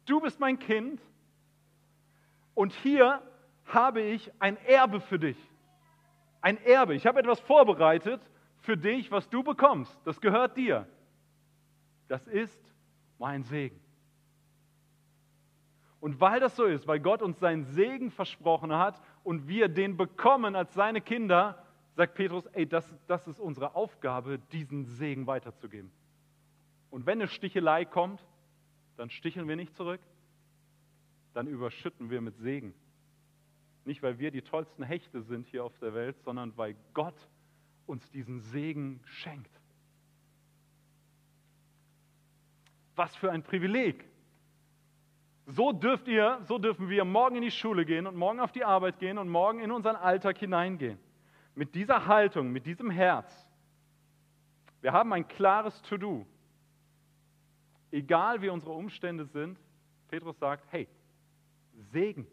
du 0.06 0.20
bist 0.20 0.40
mein 0.40 0.58
Kind 0.58 1.00
und 2.54 2.72
hier 2.72 3.22
habe 3.66 4.00
ich 4.00 4.30
ein 4.38 4.56
Erbe 4.66 5.00
für 5.00 5.18
dich. 5.18 5.36
Ein 6.40 6.58
Erbe. 6.64 6.94
Ich 6.94 7.06
habe 7.06 7.20
etwas 7.20 7.40
vorbereitet 7.40 8.20
für 8.58 8.76
dich, 8.76 9.10
was 9.10 9.28
du 9.28 9.42
bekommst. 9.42 9.98
Das 10.04 10.20
gehört 10.20 10.56
dir. 10.56 10.86
Das 12.08 12.26
ist 12.26 12.60
mein 13.18 13.42
Segen. 13.44 13.80
Und 16.00 16.20
weil 16.20 16.38
das 16.40 16.54
so 16.54 16.64
ist, 16.64 16.86
weil 16.86 17.00
Gott 17.00 17.22
uns 17.22 17.38
seinen 17.40 17.64
Segen 17.64 18.10
versprochen 18.10 18.72
hat 18.72 19.00
und 19.24 19.48
wir 19.48 19.68
den 19.68 19.96
bekommen 19.96 20.54
als 20.54 20.74
seine 20.74 21.00
Kinder, 21.00 21.64
sagt 21.94 22.14
Petrus, 22.14 22.46
ey, 22.52 22.66
das, 22.66 22.94
das 23.06 23.26
ist 23.26 23.40
unsere 23.40 23.74
Aufgabe, 23.74 24.38
diesen 24.52 24.84
Segen 24.84 25.26
weiterzugeben. 25.26 25.90
Und 26.90 27.06
wenn 27.06 27.20
eine 27.20 27.28
Stichelei 27.28 27.84
kommt, 27.84 28.24
dann 28.96 29.10
sticheln 29.10 29.48
wir 29.48 29.56
nicht 29.56 29.74
zurück, 29.74 30.00
dann 31.34 31.46
überschütten 31.46 32.10
wir 32.10 32.20
mit 32.20 32.36
Segen. 32.38 32.74
Nicht, 33.86 34.02
weil 34.02 34.18
wir 34.18 34.32
die 34.32 34.42
tollsten 34.42 34.82
Hechte 34.82 35.22
sind 35.22 35.46
hier 35.46 35.64
auf 35.64 35.78
der 35.78 35.94
Welt, 35.94 36.20
sondern 36.24 36.56
weil 36.56 36.74
Gott 36.92 37.14
uns 37.86 38.10
diesen 38.10 38.40
Segen 38.40 39.00
schenkt. 39.04 39.60
Was 42.96 43.14
für 43.14 43.30
ein 43.30 43.44
Privileg. 43.44 44.04
So 45.46 45.70
dürft 45.70 46.08
ihr, 46.08 46.40
so 46.48 46.58
dürfen 46.58 46.88
wir 46.88 47.04
morgen 47.04 47.36
in 47.36 47.42
die 47.42 47.52
Schule 47.52 47.84
gehen 47.84 48.08
und 48.08 48.16
morgen 48.16 48.40
auf 48.40 48.50
die 48.50 48.64
Arbeit 48.64 48.98
gehen 48.98 49.18
und 49.18 49.28
morgen 49.28 49.60
in 49.60 49.70
unseren 49.70 49.94
Alltag 49.94 50.38
hineingehen. 50.38 50.98
Mit 51.54 51.76
dieser 51.76 52.06
Haltung, 52.06 52.50
mit 52.50 52.66
diesem 52.66 52.90
Herz. 52.90 53.48
Wir 54.80 54.92
haben 54.92 55.12
ein 55.12 55.28
klares 55.28 55.80
To-Do. 55.82 56.26
Egal 57.92 58.42
wie 58.42 58.48
unsere 58.48 58.72
Umstände 58.72 59.26
sind, 59.26 59.60
Petrus 60.08 60.36
sagt, 60.40 60.66
hey, 60.72 60.88
Segen. 61.92 62.26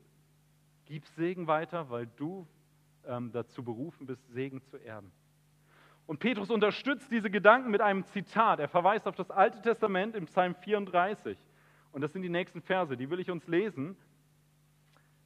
Gib 0.94 1.08
Segen 1.08 1.48
weiter, 1.48 1.90
weil 1.90 2.06
du 2.06 2.48
ähm, 3.08 3.32
dazu 3.32 3.64
berufen 3.64 4.06
bist, 4.06 4.24
Segen 4.32 4.62
zu 4.62 4.78
erben. 4.78 5.12
Und 6.06 6.20
Petrus 6.20 6.52
unterstützt 6.52 7.10
diese 7.10 7.32
Gedanken 7.32 7.72
mit 7.72 7.82
einem 7.82 8.06
Zitat. 8.06 8.60
Er 8.60 8.68
verweist 8.68 9.08
auf 9.08 9.16
das 9.16 9.32
Alte 9.32 9.60
Testament 9.60 10.16
im 10.16 10.28
Psalm 10.28 10.54
34. 10.54 11.36
Und 11.94 12.02
das 12.02 12.14
sind 12.14 12.22
die 12.22 12.30
nächsten 12.30 12.62
Verse, 12.62 12.96
die 12.96 13.10
will 13.10 13.20
ich 13.20 13.32
uns 13.32 13.48
lesen. 13.48 13.98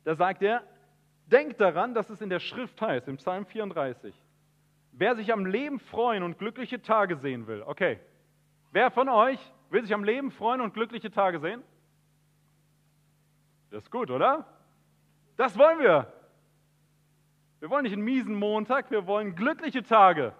Da 0.05 0.15
sagt 0.15 0.41
er, 0.41 0.63
denkt 1.25 1.59
daran, 1.59 1.93
dass 1.93 2.09
es 2.09 2.21
in 2.21 2.29
der 2.29 2.39
Schrift 2.39 2.81
heißt, 2.81 3.09
im 3.09 3.17
Psalm 3.17 3.45
34, 3.45 4.15
wer 4.93 5.17
sich 5.17 5.33
am 5.33 5.45
Leben 5.45 5.81
freuen 5.81 6.23
und 6.23 6.39
glückliche 6.39 6.81
Tage 6.81 7.17
sehen 7.17 7.45
will. 7.45 7.61
Okay, 7.61 7.99
wer 8.71 8.89
von 8.89 9.09
euch 9.09 9.39
will 9.69 9.81
sich 9.81 9.93
am 9.93 10.05
Leben 10.05 10.31
freuen 10.31 10.61
und 10.61 10.73
glückliche 10.73 11.11
Tage 11.11 11.41
sehen? 11.41 11.61
Das 13.69 13.83
ist 13.83 13.91
gut, 13.91 14.09
oder? 14.09 14.47
Das 15.37 15.57
wollen 15.57 15.79
wir. 15.79 16.11
Wir 17.59 17.69
wollen 17.69 17.83
nicht 17.83 17.93
einen 17.93 18.03
miesen 18.03 18.35
Montag, 18.35 18.91
wir 18.91 19.07
wollen 19.07 19.35
glückliche 19.35 19.83
Tage. 19.83 20.33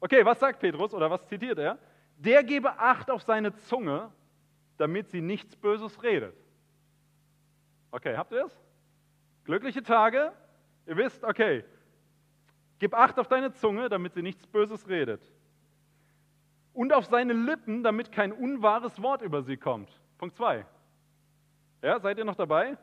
Okay, 0.00 0.24
was 0.24 0.38
sagt 0.38 0.60
Petrus 0.60 0.94
oder 0.94 1.10
was 1.10 1.26
zitiert 1.26 1.58
er? 1.58 1.78
Der 2.18 2.44
gebe 2.44 2.78
Acht 2.78 3.10
auf 3.10 3.22
seine 3.22 3.54
Zunge, 3.54 4.10
damit 4.76 5.10
sie 5.10 5.20
nichts 5.20 5.56
Böses 5.56 6.02
redet. 6.02 6.36
Okay, 7.90 8.16
habt 8.16 8.32
ihr 8.32 8.44
es? 8.44 8.56
Glückliche 9.44 9.82
Tage, 9.82 10.32
ihr 10.86 10.96
wisst, 10.96 11.24
okay, 11.24 11.64
gib 12.78 12.94
Acht 12.94 13.18
auf 13.18 13.28
deine 13.28 13.52
Zunge, 13.52 13.88
damit 13.88 14.14
sie 14.14 14.22
nichts 14.22 14.46
Böses 14.46 14.88
redet. 14.88 15.22
Und 16.74 16.92
auf 16.92 17.06
seine 17.06 17.32
Lippen, 17.32 17.82
damit 17.82 18.12
kein 18.12 18.32
unwahres 18.32 19.02
Wort 19.02 19.22
über 19.22 19.42
sie 19.42 19.56
kommt. 19.56 19.90
Punkt 20.18 20.36
2. 20.36 20.64
Ja, 21.82 21.98
seid 21.98 22.18
ihr 22.18 22.24
noch 22.24 22.36
dabei? 22.36 22.76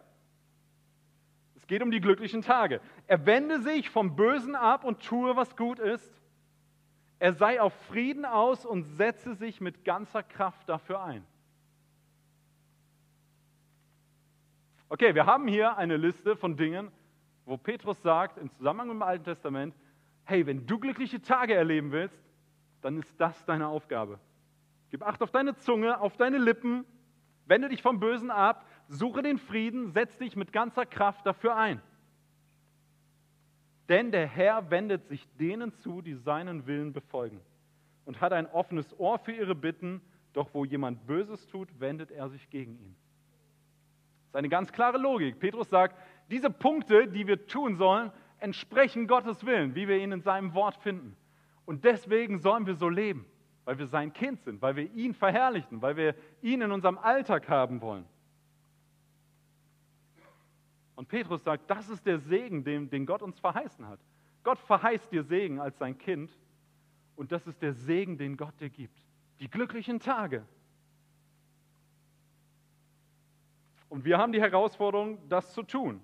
Es 1.66 1.68
geht 1.68 1.82
um 1.82 1.90
die 1.90 2.00
glücklichen 2.00 2.44
Tage. 2.44 2.80
Er 3.08 3.26
wende 3.26 3.60
sich 3.60 3.90
vom 3.90 4.16
Bösen 4.16 4.56
ab 4.56 4.84
und 4.84 5.04
tue, 5.04 5.36
was 5.36 5.58
gut 5.58 5.80
ist 5.80 6.16
er 7.20 7.34
sei 7.34 7.62
auf 7.62 7.74
Frieden 7.88 8.26
aus 8.26 8.66
und 8.66 8.84
setze 8.84 9.36
sich 9.36 9.62
mit 9.62 9.86
ganzer 9.86 10.24
Kraft 10.24 10.68
dafür 10.68 11.02
ein. 11.04 11.26
Okay, 14.90 15.16
wir 15.16 15.26
haben 15.26 15.48
hier 15.48 15.78
eine 15.78 15.98
Liste 15.98 16.36
von 16.36 16.58
Dingen, 16.58 16.92
wo 17.46 17.58
Petrus 17.58 18.02
sagt, 18.02 18.38
im 18.38 18.52
Zusammenhang 18.52 18.90
mit 18.90 18.96
dem 18.98 19.02
Alten 19.02 19.24
Testament, 19.24 19.76
hey, 20.26 20.46
wenn 20.46 20.66
du 20.68 20.80
glückliche 20.80 21.22
Tage 21.22 21.54
erleben 21.54 21.92
willst, 21.92 22.22
dann 22.82 22.98
ist 22.98 23.20
das 23.20 23.46
deine 23.46 23.68
Aufgabe. 23.68 24.20
Gib 24.92 25.02
Acht 25.02 25.22
auf 25.24 25.32
deine 25.32 25.56
Zunge, 25.56 26.00
auf 26.00 26.18
deine 26.18 26.38
Lippen, 26.38 26.86
wende 27.46 27.70
dich 27.70 27.82
vom 27.82 28.00
Bösen 28.00 28.30
ab, 28.30 28.66
suche 28.88 29.22
den 29.22 29.38
Frieden, 29.38 29.92
setz 29.92 30.18
dich 30.18 30.36
mit 30.36 30.54
ganzer 30.54 30.86
Kraft 30.86 31.26
dafür 31.26 31.56
ein. 31.56 31.82
Denn 33.90 34.12
der 34.12 34.28
Herr 34.28 34.72
wendet 34.72 35.08
sich 35.08 35.28
denen 35.38 35.72
zu, 35.74 36.02
die 36.02 36.16
seinen 36.16 36.66
Willen 36.66 36.94
befolgen 36.94 37.40
und 38.06 38.22
hat 38.22 38.34
ein 38.34 38.48
offenes 38.48 38.98
Ohr 39.00 39.20
für 39.20 39.32
ihre 39.32 39.56
Bitten, 39.56 40.02
doch 40.34 40.54
wo 40.54 40.66
jemand 40.66 41.06
Böses 41.06 41.48
tut, 41.48 41.80
wendet 41.80 42.12
er 42.12 42.30
sich 42.30 42.50
gegen 42.50 42.74
ihn. 42.74 42.96
Das 44.24 44.30
ist 44.30 44.36
eine 44.36 44.50
ganz 44.50 44.72
klare 44.72 44.98
Logik. 44.98 45.40
Petrus 45.40 45.70
sagt, 45.70 45.96
diese 46.30 46.50
Punkte, 46.50 47.08
die 47.08 47.28
wir 47.28 47.46
tun 47.46 47.76
sollen, 47.76 48.12
entsprechen 48.40 49.08
Gottes 49.08 49.46
Willen, 49.46 49.76
wie 49.76 49.88
wir 49.88 49.98
ihn 49.98 50.12
in 50.12 50.22
seinem 50.22 50.54
Wort 50.54 50.76
finden. 50.78 51.16
Und 51.66 51.84
deswegen 51.84 52.40
sollen 52.40 52.66
wir 52.66 52.76
so 52.76 52.90
leben, 52.90 53.26
weil 53.64 53.78
wir 53.78 53.88
sein 53.88 54.14
Kind 54.14 54.42
sind, 54.42 54.62
weil 54.62 54.76
wir 54.76 54.92
ihn 54.94 55.14
verherrlichen, 55.14 55.82
weil 55.82 55.96
wir 55.96 56.16
ihn 56.42 56.62
in 56.62 56.72
unserem 56.72 56.98
Alltag 56.98 57.50
haben 57.50 57.82
wollen. 57.82 58.06
Und 60.96 61.08
Petrus 61.10 61.44
sagt, 61.44 61.70
das 61.70 61.90
ist 61.90 62.06
der 62.06 62.20
Segen, 62.20 62.64
den, 62.64 62.90
den 62.90 63.06
Gott 63.06 63.22
uns 63.22 63.40
verheißen 63.40 63.86
hat. 63.88 64.00
Gott 64.44 64.60
verheißt 64.60 65.12
dir 65.12 65.24
Segen 65.24 65.60
als 65.60 65.78
sein 65.78 65.98
Kind 65.98 66.32
und 67.16 67.32
das 67.32 67.48
ist 67.48 67.62
der 67.62 67.74
Segen, 67.74 68.18
den 68.18 68.38
Gott 68.38 68.60
dir 68.60 68.70
gibt. 68.70 68.98
Die 69.40 69.50
glücklichen 69.50 70.00
Tage. 70.00 70.46
Und 73.90 74.06
wir 74.06 74.18
haben 74.18 74.32
die 74.32 74.42
Herausforderung, 74.42 75.18
das 75.30 75.54
zu 75.54 75.64
tun. 75.64 76.02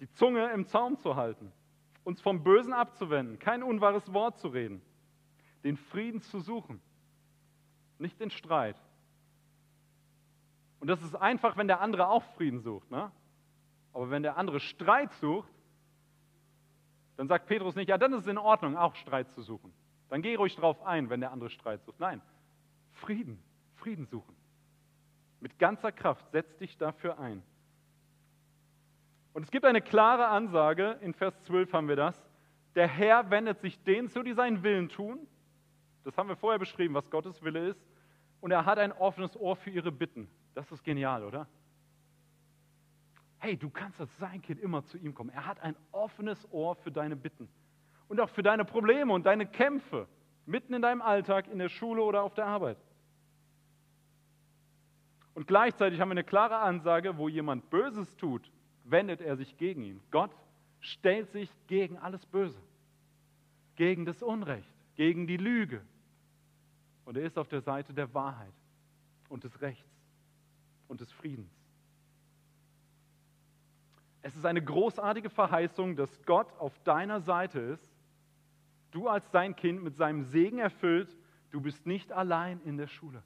Die 0.00 0.10
Zunge 0.10 0.50
im 0.52 0.66
Zaum 0.66 0.98
zu 0.98 1.16
halten, 1.16 1.52
uns 2.04 2.20
vom 2.20 2.42
Bösen 2.42 2.72
abzuwenden, 2.72 3.38
kein 3.38 3.62
unwahres 3.62 4.12
Wort 4.12 4.38
zu 4.38 4.48
reden, 4.48 4.82
den 5.62 5.76
Frieden 5.76 6.20
zu 6.20 6.40
suchen, 6.40 6.80
nicht 7.98 8.18
den 8.20 8.30
Streit. 8.30 8.76
Und 10.82 10.88
das 10.88 11.00
ist 11.00 11.14
einfach, 11.14 11.56
wenn 11.56 11.68
der 11.68 11.80
andere 11.80 12.08
auch 12.08 12.24
Frieden 12.34 12.58
sucht. 12.58 12.90
Ne? 12.90 13.12
Aber 13.92 14.10
wenn 14.10 14.24
der 14.24 14.36
andere 14.36 14.58
Streit 14.58 15.12
sucht, 15.12 15.48
dann 17.16 17.28
sagt 17.28 17.46
Petrus 17.46 17.76
nicht, 17.76 17.88
ja, 17.88 17.98
dann 17.98 18.12
ist 18.12 18.22
es 18.22 18.26
in 18.26 18.36
Ordnung, 18.36 18.76
auch 18.76 18.96
Streit 18.96 19.30
zu 19.30 19.42
suchen. 19.42 19.72
Dann 20.08 20.22
geh 20.22 20.34
ruhig 20.34 20.56
drauf 20.56 20.82
ein, 20.84 21.08
wenn 21.08 21.20
der 21.20 21.30
andere 21.30 21.50
Streit 21.50 21.84
sucht. 21.84 22.00
Nein, 22.00 22.20
Frieden, 22.94 23.40
Frieden 23.76 24.06
suchen. 24.06 24.34
Mit 25.38 25.56
ganzer 25.60 25.92
Kraft 25.92 26.28
setz 26.32 26.56
dich 26.56 26.76
dafür 26.78 27.16
ein. 27.20 27.44
Und 29.34 29.44
es 29.44 29.52
gibt 29.52 29.64
eine 29.64 29.82
klare 29.82 30.26
Ansage, 30.26 30.98
in 31.00 31.14
Vers 31.14 31.40
12 31.44 31.72
haben 31.74 31.86
wir 31.86 31.94
das. 31.94 32.20
Der 32.74 32.88
Herr 32.88 33.30
wendet 33.30 33.60
sich 33.60 33.80
denen 33.84 34.08
zu, 34.08 34.24
die 34.24 34.32
seinen 34.32 34.64
Willen 34.64 34.88
tun. 34.88 35.28
Das 36.02 36.16
haben 36.16 36.28
wir 36.28 36.34
vorher 36.34 36.58
beschrieben, 36.58 36.94
was 36.94 37.08
Gottes 37.08 37.40
Wille 37.44 37.68
ist. 37.68 37.80
Und 38.40 38.50
er 38.50 38.66
hat 38.66 38.80
ein 38.80 38.90
offenes 38.90 39.36
Ohr 39.36 39.54
für 39.54 39.70
ihre 39.70 39.92
Bitten. 39.92 40.28
Das 40.54 40.70
ist 40.70 40.84
genial, 40.84 41.24
oder? 41.24 41.46
Hey, 43.38 43.56
du 43.56 43.70
kannst 43.70 44.00
als 44.00 44.16
sein 44.18 44.40
Kind 44.40 44.60
immer 44.60 44.84
zu 44.84 44.98
ihm 44.98 45.14
kommen. 45.14 45.30
Er 45.30 45.46
hat 45.46 45.60
ein 45.60 45.74
offenes 45.90 46.46
Ohr 46.52 46.76
für 46.76 46.92
deine 46.92 47.16
Bitten 47.16 47.48
und 48.08 48.20
auch 48.20 48.30
für 48.30 48.42
deine 48.42 48.64
Probleme 48.64 49.12
und 49.12 49.26
deine 49.26 49.46
Kämpfe, 49.46 50.06
mitten 50.46 50.74
in 50.74 50.82
deinem 50.82 51.02
Alltag, 51.02 51.48
in 51.48 51.58
der 51.58 51.68
Schule 51.68 52.02
oder 52.02 52.22
auf 52.22 52.34
der 52.34 52.46
Arbeit. 52.46 52.78
Und 55.34 55.46
gleichzeitig 55.46 56.00
haben 56.00 56.10
wir 56.10 56.12
eine 56.12 56.24
klare 56.24 56.58
Ansage, 56.58 57.16
wo 57.16 57.28
jemand 57.28 57.70
Böses 57.70 58.16
tut, 58.16 58.50
wendet 58.84 59.20
er 59.20 59.36
sich 59.36 59.56
gegen 59.56 59.82
ihn. 59.82 60.00
Gott 60.10 60.30
stellt 60.80 61.30
sich 61.30 61.50
gegen 61.66 61.96
alles 61.96 62.26
Böse, 62.26 62.60
gegen 63.76 64.04
das 64.04 64.22
Unrecht, 64.22 64.74
gegen 64.94 65.26
die 65.26 65.36
Lüge. 65.36 65.80
Und 67.04 67.16
er 67.16 67.24
ist 67.24 67.38
auf 67.38 67.48
der 67.48 67.62
Seite 67.62 67.94
der 67.94 68.12
Wahrheit 68.14 68.52
und 69.28 69.44
des 69.44 69.60
Rechts 69.60 69.91
und 70.88 71.00
des 71.00 71.10
Friedens. 71.12 71.50
Es 74.22 74.36
ist 74.36 74.46
eine 74.46 74.62
großartige 74.62 75.30
Verheißung, 75.30 75.96
dass 75.96 76.22
Gott 76.24 76.52
auf 76.58 76.78
deiner 76.84 77.20
Seite 77.20 77.58
ist. 77.58 77.92
Du 78.92 79.08
als 79.08 79.28
sein 79.32 79.56
Kind 79.56 79.82
mit 79.82 79.96
seinem 79.96 80.22
Segen 80.22 80.58
erfüllt. 80.58 81.16
Du 81.50 81.60
bist 81.60 81.86
nicht 81.86 82.12
allein 82.12 82.60
in 82.60 82.76
der 82.76 82.86
Schule. 82.86 83.22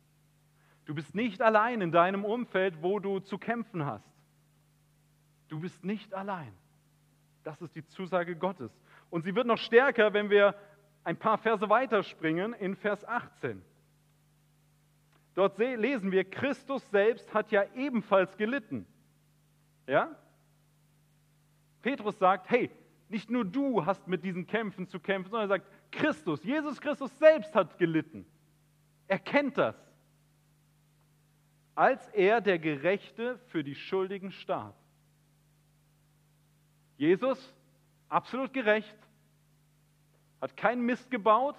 Du 0.86 0.94
bist 0.94 1.14
nicht 1.14 1.42
allein 1.42 1.80
in 1.82 1.92
deinem 1.92 2.24
Umfeld, 2.24 2.82
wo 2.82 2.98
du 2.98 3.20
zu 3.20 3.38
kämpfen 3.38 3.84
hast. 3.84 4.08
Du 5.48 5.60
bist 5.60 5.84
nicht 5.84 6.14
allein. 6.14 6.52
Das 7.42 7.60
ist 7.60 7.74
die 7.76 7.84
Zusage 7.86 8.36
Gottes. 8.36 8.72
Und 9.10 9.22
sie 9.22 9.34
wird 9.34 9.46
noch 9.46 9.58
stärker, 9.58 10.12
wenn 10.12 10.30
wir 10.30 10.54
ein 11.04 11.16
paar 11.16 11.38
Verse 11.38 11.68
weiterspringen 11.68 12.54
in 12.54 12.74
Vers 12.74 13.04
18. 13.04 13.62
Dort 15.36 15.58
lesen 15.58 16.10
wir, 16.12 16.24
Christus 16.24 16.90
selbst 16.90 17.32
hat 17.34 17.52
ja 17.52 17.62
ebenfalls 17.74 18.34
gelitten. 18.38 18.86
Ja? 19.86 20.16
Petrus 21.82 22.18
sagt, 22.18 22.48
hey, 22.48 22.70
nicht 23.10 23.28
nur 23.28 23.44
du 23.44 23.84
hast 23.84 24.08
mit 24.08 24.24
diesen 24.24 24.46
Kämpfen 24.46 24.88
zu 24.88 24.98
kämpfen, 24.98 25.30
sondern 25.30 25.50
er 25.50 25.58
sagt, 25.58 25.70
Christus, 25.92 26.42
Jesus 26.42 26.80
Christus 26.80 27.16
selbst 27.18 27.54
hat 27.54 27.76
gelitten. 27.76 28.24
Er 29.08 29.18
kennt 29.18 29.58
das. 29.58 29.76
Als 31.74 32.08
er 32.08 32.40
der 32.40 32.58
Gerechte 32.58 33.38
für 33.48 33.62
die 33.62 33.74
Schuldigen 33.74 34.32
starb. 34.32 34.74
Jesus, 36.96 37.54
absolut 38.08 38.54
gerecht, 38.54 38.96
hat 40.40 40.56
keinen 40.56 40.80
Mist 40.86 41.10
gebaut 41.10 41.58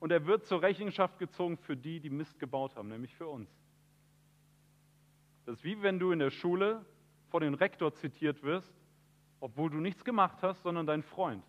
und 0.00 0.10
er 0.10 0.26
wird 0.26 0.46
zur 0.46 0.62
Rechenschaft 0.62 1.18
gezogen 1.18 1.56
für 1.56 1.76
die, 1.76 2.00
die 2.00 2.10
Mist 2.10 2.38
gebaut 2.38 2.74
haben, 2.76 2.88
nämlich 2.88 3.14
für 3.14 3.28
uns. 3.28 3.48
Das 5.46 5.56
ist 5.58 5.64
wie 5.64 5.80
wenn 5.82 5.98
du 5.98 6.10
in 6.10 6.18
der 6.18 6.30
Schule 6.30 6.84
vor 7.28 7.40
dem 7.40 7.54
Rektor 7.54 7.94
zitiert 7.94 8.42
wirst 8.42 8.74
obwohl 9.40 9.70
du 9.70 9.78
nichts 9.78 10.04
gemacht 10.04 10.38
hast, 10.42 10.62
sondern 10.62 10.86
dein 10.86 11.02
Freund. 11.02 11.42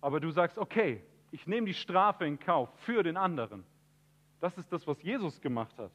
Aber 0.00 0.18
du 0.18 0.30
sagst, 0.30 0.58
okay, 0.58 1.02
ich 1.30 1.46
nehme 1.46 1.66
die 1.66 1.74
Strafe 1.74 2.26
in 2.26 2.38
Kauf 2.38 2.68
für 2.80 3.02
den 3.02 3.16
anderen. 3.16 3.64
Das 4.40 4.58
ist 4.58 4.72
das, 4.72 4.86
was 4.86 5.00
Jesus 5.02 5.40
gemacht 5.40 5.78
hat. 5.78 5.92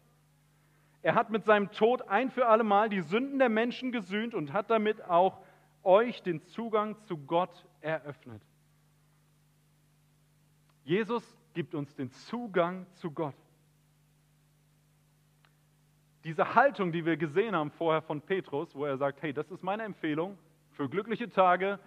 Er 1.01 1.15
hat 1.15 1.29
mit 1.29 1.45
seinem 1.45 1.71
Tod 1.71 2.07
ein 2.07 2.31
für 2.31 2.47
alle 2.47 2.63
Mal 2.63 2.89
die 2.89 3.01
Sünden 3.01 3.39
der 3.39 3.49
Menschen 3.49 3.91
gesühnt 3.91 4.33
und 4.33 4.53
hat 4.53 4.69
damit 4.69 5.03
auch 5.03 5.39
euch 5.83 6.23
den 6.23 6.41
Zugang 6.47 6.97
zu 7.03 7.17
Gott 7.17 7.65
eröffnet. 7.81 8.41
Jesus 10.88 11.36
gibt 11.54 11.76
uns 11.76 11.93
den 11.95 12.10
Zugang 12.10 12.86
zu 12.93 13.12
Gott. 13.12 13.36
Diese 16.23 16.56
Haltung, 16.56 16.93
die 16.93 17.04
wir 17.04 17.17
gesehen 17.17 17.54
haben 17.54 17.71
vorher 17.71 18.02
von 18.02 18.21
Petrus, 18.21 18.73
wo 18.73 18.86
er 18.86 18.97
sagt, 18.97 19.21
hey, 19.21 19.34
das 19.34 19.52
ist 19.52 19.63
meine 19.63 19.84
Empfehlung 19.84 20.38
für 20.71 20.88
glückliche 20.88 21.30
Tage, 21.30 21.78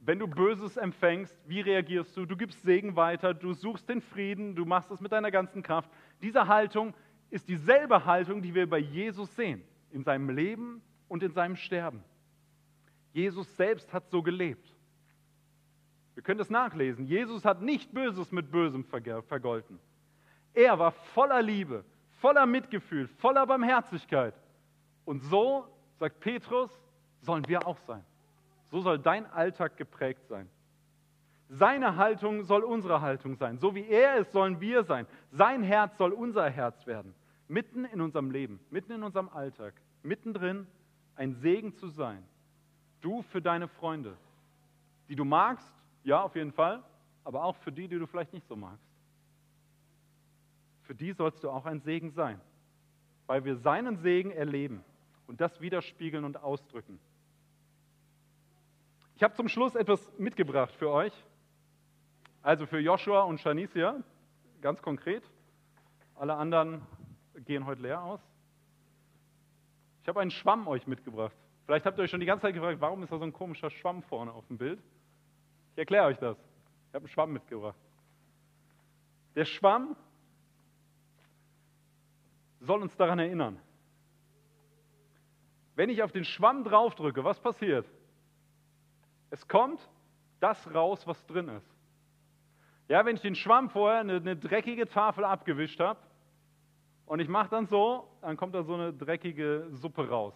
wenn 0.00 0.18
du 0.18 0.26
Böses 0.26 0.76
empfängst, 0.76 1.38
wie 1.46 1.60
reagierst 1.60 2.16
du? 2.16 2.26
Du 2.26 2.36
gibst 2.36 2.62
Segen 2.62 2.96
weiter, 2.96 3.32
du 3.32 3.52
suchst 3.52 3.88
den 3.88 4.00
Frieden, 4.00 4.56
du 4.56 4.64
machst 4.64 4.90
es 4.90 5.00
mit 5.00 5.12
deiner 5.12 5.30
ganzen 5.30 5.62
Kraft. 5.62 5.88
Diese 6.20 6.48
Haltung 6.48 6.94
ist 7.30 7.48
dieselbe 7.48 8.06
Haltung, 8.06 8.42
die 8.42 8.56
wir 8.56 8.68
bei 8.68 8.78
Jesus 8.78 9.36
sehen, 9.36 9.62
in 9.92 10.02
seinem 10.02 10.30
Leben 10.30 10.82
und 11.06 11.22
in 11.22 11.30
seinem 11.30 11.54
Sterben. 11.54 12.02
Jesus 13.12 13.56
selbst 13.56 13.92
hat 13.92 14.08
so 14.08 14.20
gelebt. 14.20 14.74
Wir 16.18 16.24
können 16.24 16.38
das 16.38 16.50
nachlesen. 16.50 17.06
Jesus 17.06 17.44
hat 17.44 17.62
nicht 17.62 17.94
Böses 17.94 18.32
mit 18.32 18.50
Bösem 18.50 18.82
vergolten. 18.82 19.78
Er 20.52 20.76
war 20.76 20.90
voller 20.90 21.40
Liebe, 21.40 21.84
voller 22.18 22.44
Mitgefühl, 22.44 23.06
voller 23.06 23.46
Barmherzigkeit. 23.46 24.34
Und 25.04 25.22
so, 25.22 25.64
sagt 26.00 26.18
Petrus, 26.18 26.72
sollen 27.20 27.46
wir 27.46 27.64
auch 27.68 27.78
sein. 27.86 28.04
So 28.64 28.80
soll 28.80 28.98
dein 28.98 29.26
Alltag 29.26 29.76
geprägt 29.76 30.26
sein. 30.26 30.50
Seine 31.50 31.94
Haltung 31.94 32.42
soll 32.42 32.64
unsere 32.64 33.00
Haltung 33.00 33.36
sein. 33.36 33.58
So 33.58 33.76
wie 33.76 33.86
er 33.86 34.16
ist, 34.16 34.32
sollen 34.32 34.60
wir 34.60 34.82
sein. 34.82 35.06
Sein 35.30 35.62
Herz 35.62 35.96
soll 35.98 36.10
unser 36.10 36.50
Herz 36.50 36.84
werden. 36.88 37.14
Mitten 37.46 37.84
in 37.84 38.00
unserem 38.00 38.32
Leben, 38.32 38.58
mitten 38.70 38.90
in 38.90 39.04
unserem 39.04 39.28
Alltag, 39.28 39.72
mittendrin 40.02 40.66
ein 41.14 41.34
Segen 41.34 41.76
zu 41.76 41.86
sein. 41.86 42.24
Du 43.02 43.22
für 43.22 43.40
deine 43.40 43.68
Freunde, 43.68 44.16
die 45.08 45.14
du 45.14 45.24
magst, 45.24 45.78
ja, 46.08 46.22
auf 46.22 46.34
jeden 46.34 46.52
Fall, 46.52 46.82
aber 47.24 47.44
auch 47.44 47.56
für 47.56 47.72
die, 47.72 47.88
die 47.88 47.98
du 47.98 48.06
vielleicht 48.06 48.32
nicht 48.32 48.46
so 48.48 48.56
magst 48.56 48.88
für 50.88 50.94
die 50.94 51.12
sollst 51.12 51.44
du 51.44 51.50
auch 51.50 51.66
ein 51.66 51.80
Segen 51.80 52.12
sein, 52.12 52.40
weil 53.26 53.44
wir 53.44 53.56
seinen 53.56 53.98
Segen 53.98 54.30
erleben 54.30 54.82
und 55.26 55.38
das 55.38 55.60
widerspiegeln 55.60 56.24
und 56.24 56.42
ausdrücken. 56.42 56.98
Ich 59.14 59.22
habe 59.22 59.34
zum 59.34 59.50
Schluss 59.50 59.74
etwas 59.74 60.10
mitgebracht 60.18 60.74
für 60.74 60.88
euch, 60.88 61.12
also 62.40 62.64
für 62.64 62.78
Joshua 62.78 63.24
und 63.24 63.38
Shanicia, 63.38 64.02
ganz 64.62 64.80
konkret. 64.80 65.22
Alle 66.14 66.36
anderen 66.36 66.80
gehen 67.44 67.66
heute 67.66 67.82
leer 67.82 68.02
aus. 68.02 68.20
Ich 70.00 70.08
habe 70.08 70.20
einen 70.20 70.30
Schwamm 70.30 70.66
euch 70.68 70.86
mitgebracht. 70.86 71.36
Vielleicht 71.66 71.84
habt 71.84 71.98
ihr 71.98 72.04
euch 72.04 72.10
schon 72.10 72.20
die 72.20 72.24
ganze 72.24 72.46
Zeit 72.46 72.54
gefragt, 72.54 72.80
warum 72.80 73.02
ist 73.02 73.12
da 73.12 73.18
so 73.18 73.24
ein 73.24 73.32
komischer 73.34 73.68
Schwamm 73.68 74.02
vorne 74.04 74.32
auf 74.32 74.46
dem 74.46 74.56
Bild? 74.56 74.80
Ich 75.78 75.80
erkläre 75.80 76.06
euch 76.06 76.18
das. 76.18 76.36
Ich 76.36 76.94
habe 76.94 77.04
einen 77.04 77.08
Schwamm 77.08 77.32
mitgebracht. 77.32 77.78
Der 79.36 79.44
Schwamm 79.44 79.94
soll 82.58 82.82
uns 82.82 82.96
daran 82.96 83.20
erinnern. 83.20 83.60
Wenn 85.76 85.88
ich 85.88 86.02
auf 86.02 86.10
den 86.10 86.24
Schwamm 86.24 86.64
draufdrücke, 86.64 87.22
was 87.22 87.38
passiert? 87.38 87.86
Es 89.30 89.46
kommt 89.46 89.88
das 90.40 90.74
raus, 90.74 91.06
was 91.06 91.24
drin 91.26 91.48
ist. 91.48 91.70
Ja, 92.88 93.06
wenn 93.06 93.14
ich 93.14 93.22
den 93.22 93.36
Schwamm 93.36 93.70
vorher 93.70 94.00
eine, 94.00 94.16
eine 94.16 94.36
dreckige 94.36 94.88
Tafel 94.88 95.24
abgewischt 95.24 95.78
habe 95.78 96.00
und 97.06 97.20
ich 97.20 97.28
mache 97.28 97.50
dann 97.50 97.66
so, 97.66 98.08
dann 98.20 98.36
kommt 98.36 98.56
da 98.56 98.64
so 98.64 98.74
eine 98.74 98.92
dreckige 98.92 99.68
Suppe 99.70 100.08
raus. 100.08 100.34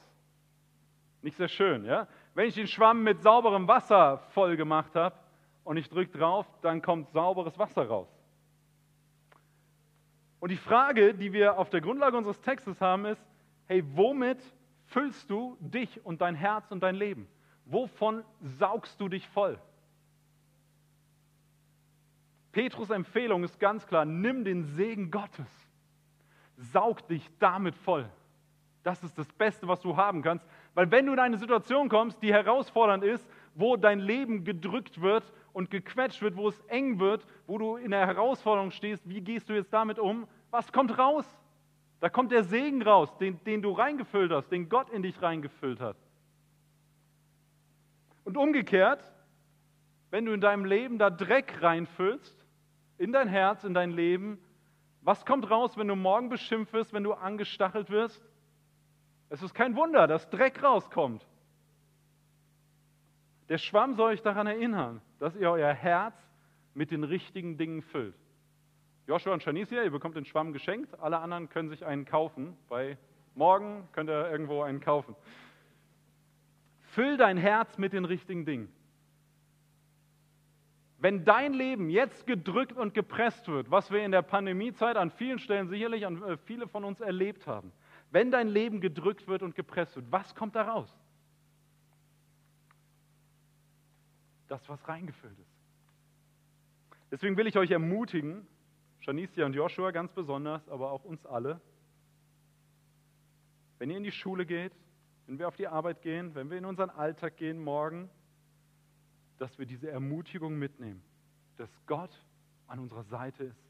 Nicht 1.21 1.37
sehr 1.37 1.49
schön, 1.49 1.85
ja? 1.85 2.07
Wenn 2.33 2.47
ich 2.47 2.55
den 2.55 2.69
Schwamm 2.69 3.03
mit 3.03 3.23
sauberem 3.23 3.67
Wasser 3.67 4.19
voll 4.29 4.57
gemacht 4.57 4.95
habe 4.95 5.17
und 5.65 5.77
ich 5.77 5.89
drücke 5.89 6.19
drauf, 6.19 6.47
dann 6.63 6.83
kommt 6.83 7.11
sauberes 7.11 7.59
Wasser 7.59 7.87
raus. 7.87 8.09
Und 10.41 10.51
die 10.51 10.57
Frage, 10.57 11.15
die 11.15 11.33
wir 11.33 11.59
auf 11.59 11.71
der 11.71 11.81
Grundlage 11.81 12.17
unseres 12.17 12.41
Textes 12.41 12.81
haben, 12.81 13.05
ist, 13.05 13.25
hey, 13.67 13.85
womit 13.95 14.43
füllst 14.87 15.31
du 15.31 15.57
dich 15.61 16.05
und 16.05 16.21
dein 16.21 16.35
Herz 16.35 16.71
und 16.73 16.83
dein 16.83 16.97
Leben? 16.97 17.29
Wovon 17.65 18.25
saugst 18.41 19.01
du 19.01 19.09
dich 19.09 19.29
voll? 19.29 19.59
Petrus 22.51 22.91
Empfehlung 22.91 23.45
ist 23.45 23.59
ganz 23.61 23.87
klar, 23.87 24.05
nimm 24.05 24.45
den 24.45 24.65
Segen 24.65 25.11
Gottes. 25.11 25.49
Saug 26.57 27.07
dich 27.09 27.29
damit 27.39 27.75
voll. 27.77 28.09
Das 28.83 29.03
ist 29.05 29.17
das 29.17 29.33
Beste, 29.33 29.69
was 29.69 29.81
du 29.81 29.97
haben 29.97 30.23
kannst. 30.23 30.45
Weil 30.75 30.91
wenn 30.91 31.07
du 31.07 31.13
in 31.13 31.19
eine 31.19 31.39
Situation 31.39 31.89
kommst, 31.89 32.21
die 32.23 32.33
herausfordernd 32.33 33.05
ist, 33.05 33.27
wo 33.55 33.77
dein 33.77 34.01
Leben 34.01 34.45
gedrückt 34.45 35.01
wird 35.01 35.33
und 35.53 35.71
gequetscht 35.71 36.23
wird, 36.23 36.37
wo 36.37 36.49
es 36.49 36.61
eng 36.69 36.99
wird, 36.99 37.27
wo 37.47 37.59
du 37.59 37.77
in 37.77 37.91
der 37.91 38.07
Herausforderung 38.07 38.71
stehst, 38.71 39.09
wie 39.09 39.21
gehst 39.21 39.49
du 39.49 39.55
jetzt 39.55 39.73
damit 39.73 39.99
um? 39.99 40.27
Was 40.51 40.73
kommt 40.73 40.99
raus? 40.99 41.27
Da 42.01 42.09
kommt 42.09 42.33
der 42.33 42.45
Segen 42.45 42.83
raus, 42.83 43.17
den, 43.19 43.43
den 43.45 43.63
du 43.63 43.73
reingefüllt 43.73 44.33
hast, 44.33 44.49
den 44.49 44.69
Gott 44.69 44.91
in 44.91 45.03
dich 45.03 45.21
reingefüllt 45.23 45.81
hat. 45.81 45.97
Und 48.25 48.37
umgekehrt, 48.37 49.05
wenn 50.11 50.25
du 50.25 50.33
in 50.33 50.41
deinem 50.41 50.65
Leben 50.65 50.99
da 50.99 51.11
Dreck 51.11 51.63
reinfüllst, 51.63 52.45
in 52.99 53.13
dein 53.13 53.29
Herz, 53.29 53.65
in 53.65 53.75
dein 53.75 53.91
Leben, 53.91 54.39
was 55.01 55.27
kommt 55.27 55.51
raus, 55.51 55.77
wenn 55.77 55.89
du 55.89 55.97
morgen 55.97 56.29
beschimpft 56.29 56.73
wirst, 56.73 56.93
wenn 56.93 57.03
du 57.03 57.13
angestachelt 57.13 57.91
wirst? 57.91 58.23
Es 59.29 59.43
ist 59.43 59.55
kein 59.55 59.75
Wunder, 59.75 60.07
dass 60.07 60.29
Dreck 60.31 60.63
rauskommt. 60.63 61.27
Der 63.53 63.59
Schwamm 63.59 63.97
soll 63.97 64.13
euch 64.13 64.23
daran 64.23 64.47
erinnern, 64.47 65.03
dass 65.19 65.37
ihr 65.37 65.51
euer 65.51 65.75
Herz 65.75 66.15
mit 66.73 66.91
den 66.91 67.05
richtigen 67.05 67.59
Dingen 67.59 67.83
füllt. 67.83 68.17
Joshua 69.07 69.35
und 69.35 69.43
Shanicia, 69.43 69.83
ihr 69.83 69.91
bekommt 69.91 70.17
den 70.17 70.25
Schwamm 70.25 70.55
geschenkt, 70.55 70.99
alle 70.99 71.19
anderen 71.19 71.51
können 71.51 71.69
sich 71.69 71.85
einen 71.85 72.07
kaufen. 72.07 72.57
Bei 72.71 72.97
morgen 73.35 73.87
könnt 73.93 74.09
ihr 74.09 74.31
irgendwo 74.31 74.63
einen 74.63 74.81
kaufen. 74.81 75.15
Füll 76.93 77.19
dein 77.19 77.37
Herz 77.37 77.77
mit 77.77 77.93
den 77.93 78.07
richtigen 78.07 78.47
Dingen. 78.47 78.73
Wenn 80.97 81.27
dein 81.27 81.53
Leben 81.53 81.91
jetzt 81.91 82.27
gedrückt 82.27 82.79
und 82.79 82.95
gepresst 82.95 83.49
wird, 83.49 83.71
was 83.71 83.91
wir 83.91 84.03
in 84.03 84.13
der 84.13 84.23
Pandemiezeit 84.23 84.97
an 84.97 85.11
vielen 85.11 85.39
Stellen 85.39 85.69
sicherlich 85.69 86.07
an 86.07 86.23
äh, 86.23 86.39
viele 86.39 86.69
von 86.69 86.85
uns 86.85 87.03
erlebt 87.03 87.47
haben, 87.47 87.71
wenn 88.13 88.31
dein 88.31 88.49
Leben 88.49 88.81
gedrückt 88.81 89.29
wird 89.29 89.43
und 89.43 89.55
gepresst 89.55 89.95
wird, 89.95 90.11
was 90.11 90.35
kommt 90.35 90.57
da 90.57 90.63
raus? 90.63 91.02
Das, 94.53 94.69
was 94.69 94.87
reingefüllt 94.87 95.39
ist. 95.39 95.57
Deswegen 97.11 97.39
will 97.39 97.47
ich 97.47 97.57
euch 97.57 97.71
ermutigen, 97.71 98.47
Shanicia 99.01 99.47
und 99.47 99.55
Joshua 99.55 99.93
ganz 99.93 100.13
besonders, 100.13 100.69
aber 100.69 100.93
auch 100.93 101.05
uns 101.05 101.25
alle, 101.25 101.59
wenn 103.79 103.89
ihr 103.89 103.97
in 103.97 104.05
die 104.05 104.13
Schule 104.13 104.45
geht, 104.45 104.75
wenn 105.27 105.39
wir 105.39 105.49
auf 105.49 105.57
die 105.57 105.69
Arbeit 105.69 106.03
gehen, 106.03 106.35
wenn 106.35 106.51
wir 106.51 106.59
in 106.59 106.67
unseren 106.67 106.91
Alltag 106.91 107.39
gehen 107.39 107.65
morgen, 107.65 108.11
dass 109.39 109.59
wir 109.59 109.65
diese 109.65 109.91
Ermutigung 109.91 110.59
mitnehmen, 110.59 111.03
dass 111.57 111.71
Gott 111.87 112.15
an 112.67 112.79
unserer 112.79 113.05
Seite 113.05 113.45
ist, 113.45 113.65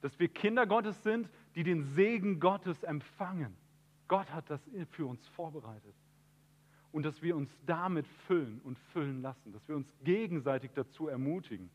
dass 0.00 0.18
wir 0.18 0.28
Kinder 0.28 0.66
Gottes 0.66 1.02
sind, 1.02 1.28
die 1.54 1.64
den 1.64 1.82
Segen 1.82 2.40
Gottes 2.40 2.82
empfangen. 2.82 3.54
Gott 4.08 4.32
hat 4.32 4.48
das 4.48 4.62
für 4.92 5.04
uns 5.04 5.28
vorbereitet. 5.28 5.94
Und 6.92 7.04
dass 7.04 7.20
wir 7.22 7.36
uns 7.36 7.50
damit 7.66 8.06
füllen 8.26 8.60
und 8.64 8.78
füllen 8.92 9.20
lassen, 9.22 9.52
dass 9.52 9.66
wir 9.68 9.76
uns 9.76 9.92
gegenseitig 10.04 10.70
dazu 10.74 11.08
ermutigen, 11.08 11.70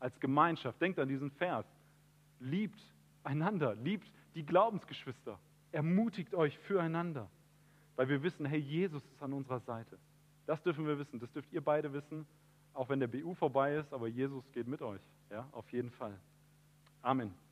als 0.00 0.18
Gemeinschaft. 0.20 0.80
Denkt 0.80 0.98
an 0.98 1.08
diesen 1.08 1.30
Vers. 1.32 1.66
Liebt 2.40 2.80
einander, 3.22 3.74
liebt 3.76 4.10
die 4.34 4.44
Glaubensgeschwister, 4.44 5.38
ermutigt 5.72 6.34
euch 6.34 6.58
füreinander, 6.60 7.30
weil 7.96 8.08
wir 8.08 8.22
wissen, 8.22 8.44
hey, 8.44 8.60
Jesus 8.60 9.02
ist 9.04 9.22
an 9.22 9.32
unserer 9.32 9.60
Seite. 9.60 9.98
Das 10.46 10.62
dürfen 10.62 10.86
wir 10.86 10.98
wissen, 10.98 11.18
das 11.18 11.32
dürft 11.32 11.52
ihr 11.52 11.62
beide 11.62 11.92
wissen, 11.92 12.26
auch 12.74 12.88
wenn 12.88 13.00
der 13.00 13.08
BU 13.08 13.34
vorbei 13.34 13.76
ist, 13.76 13.92
aber 13.92 14.06
Jesus 14.06 14.44
geht 14.52 14.68
mit 14.68 14.82
euch, 14.82 15.00
ja, 15.30 15.48
auf 15.52 15.68
jeden 15.72 15.90
Fall. 15.90 16.18
Amen. 17.02 17.45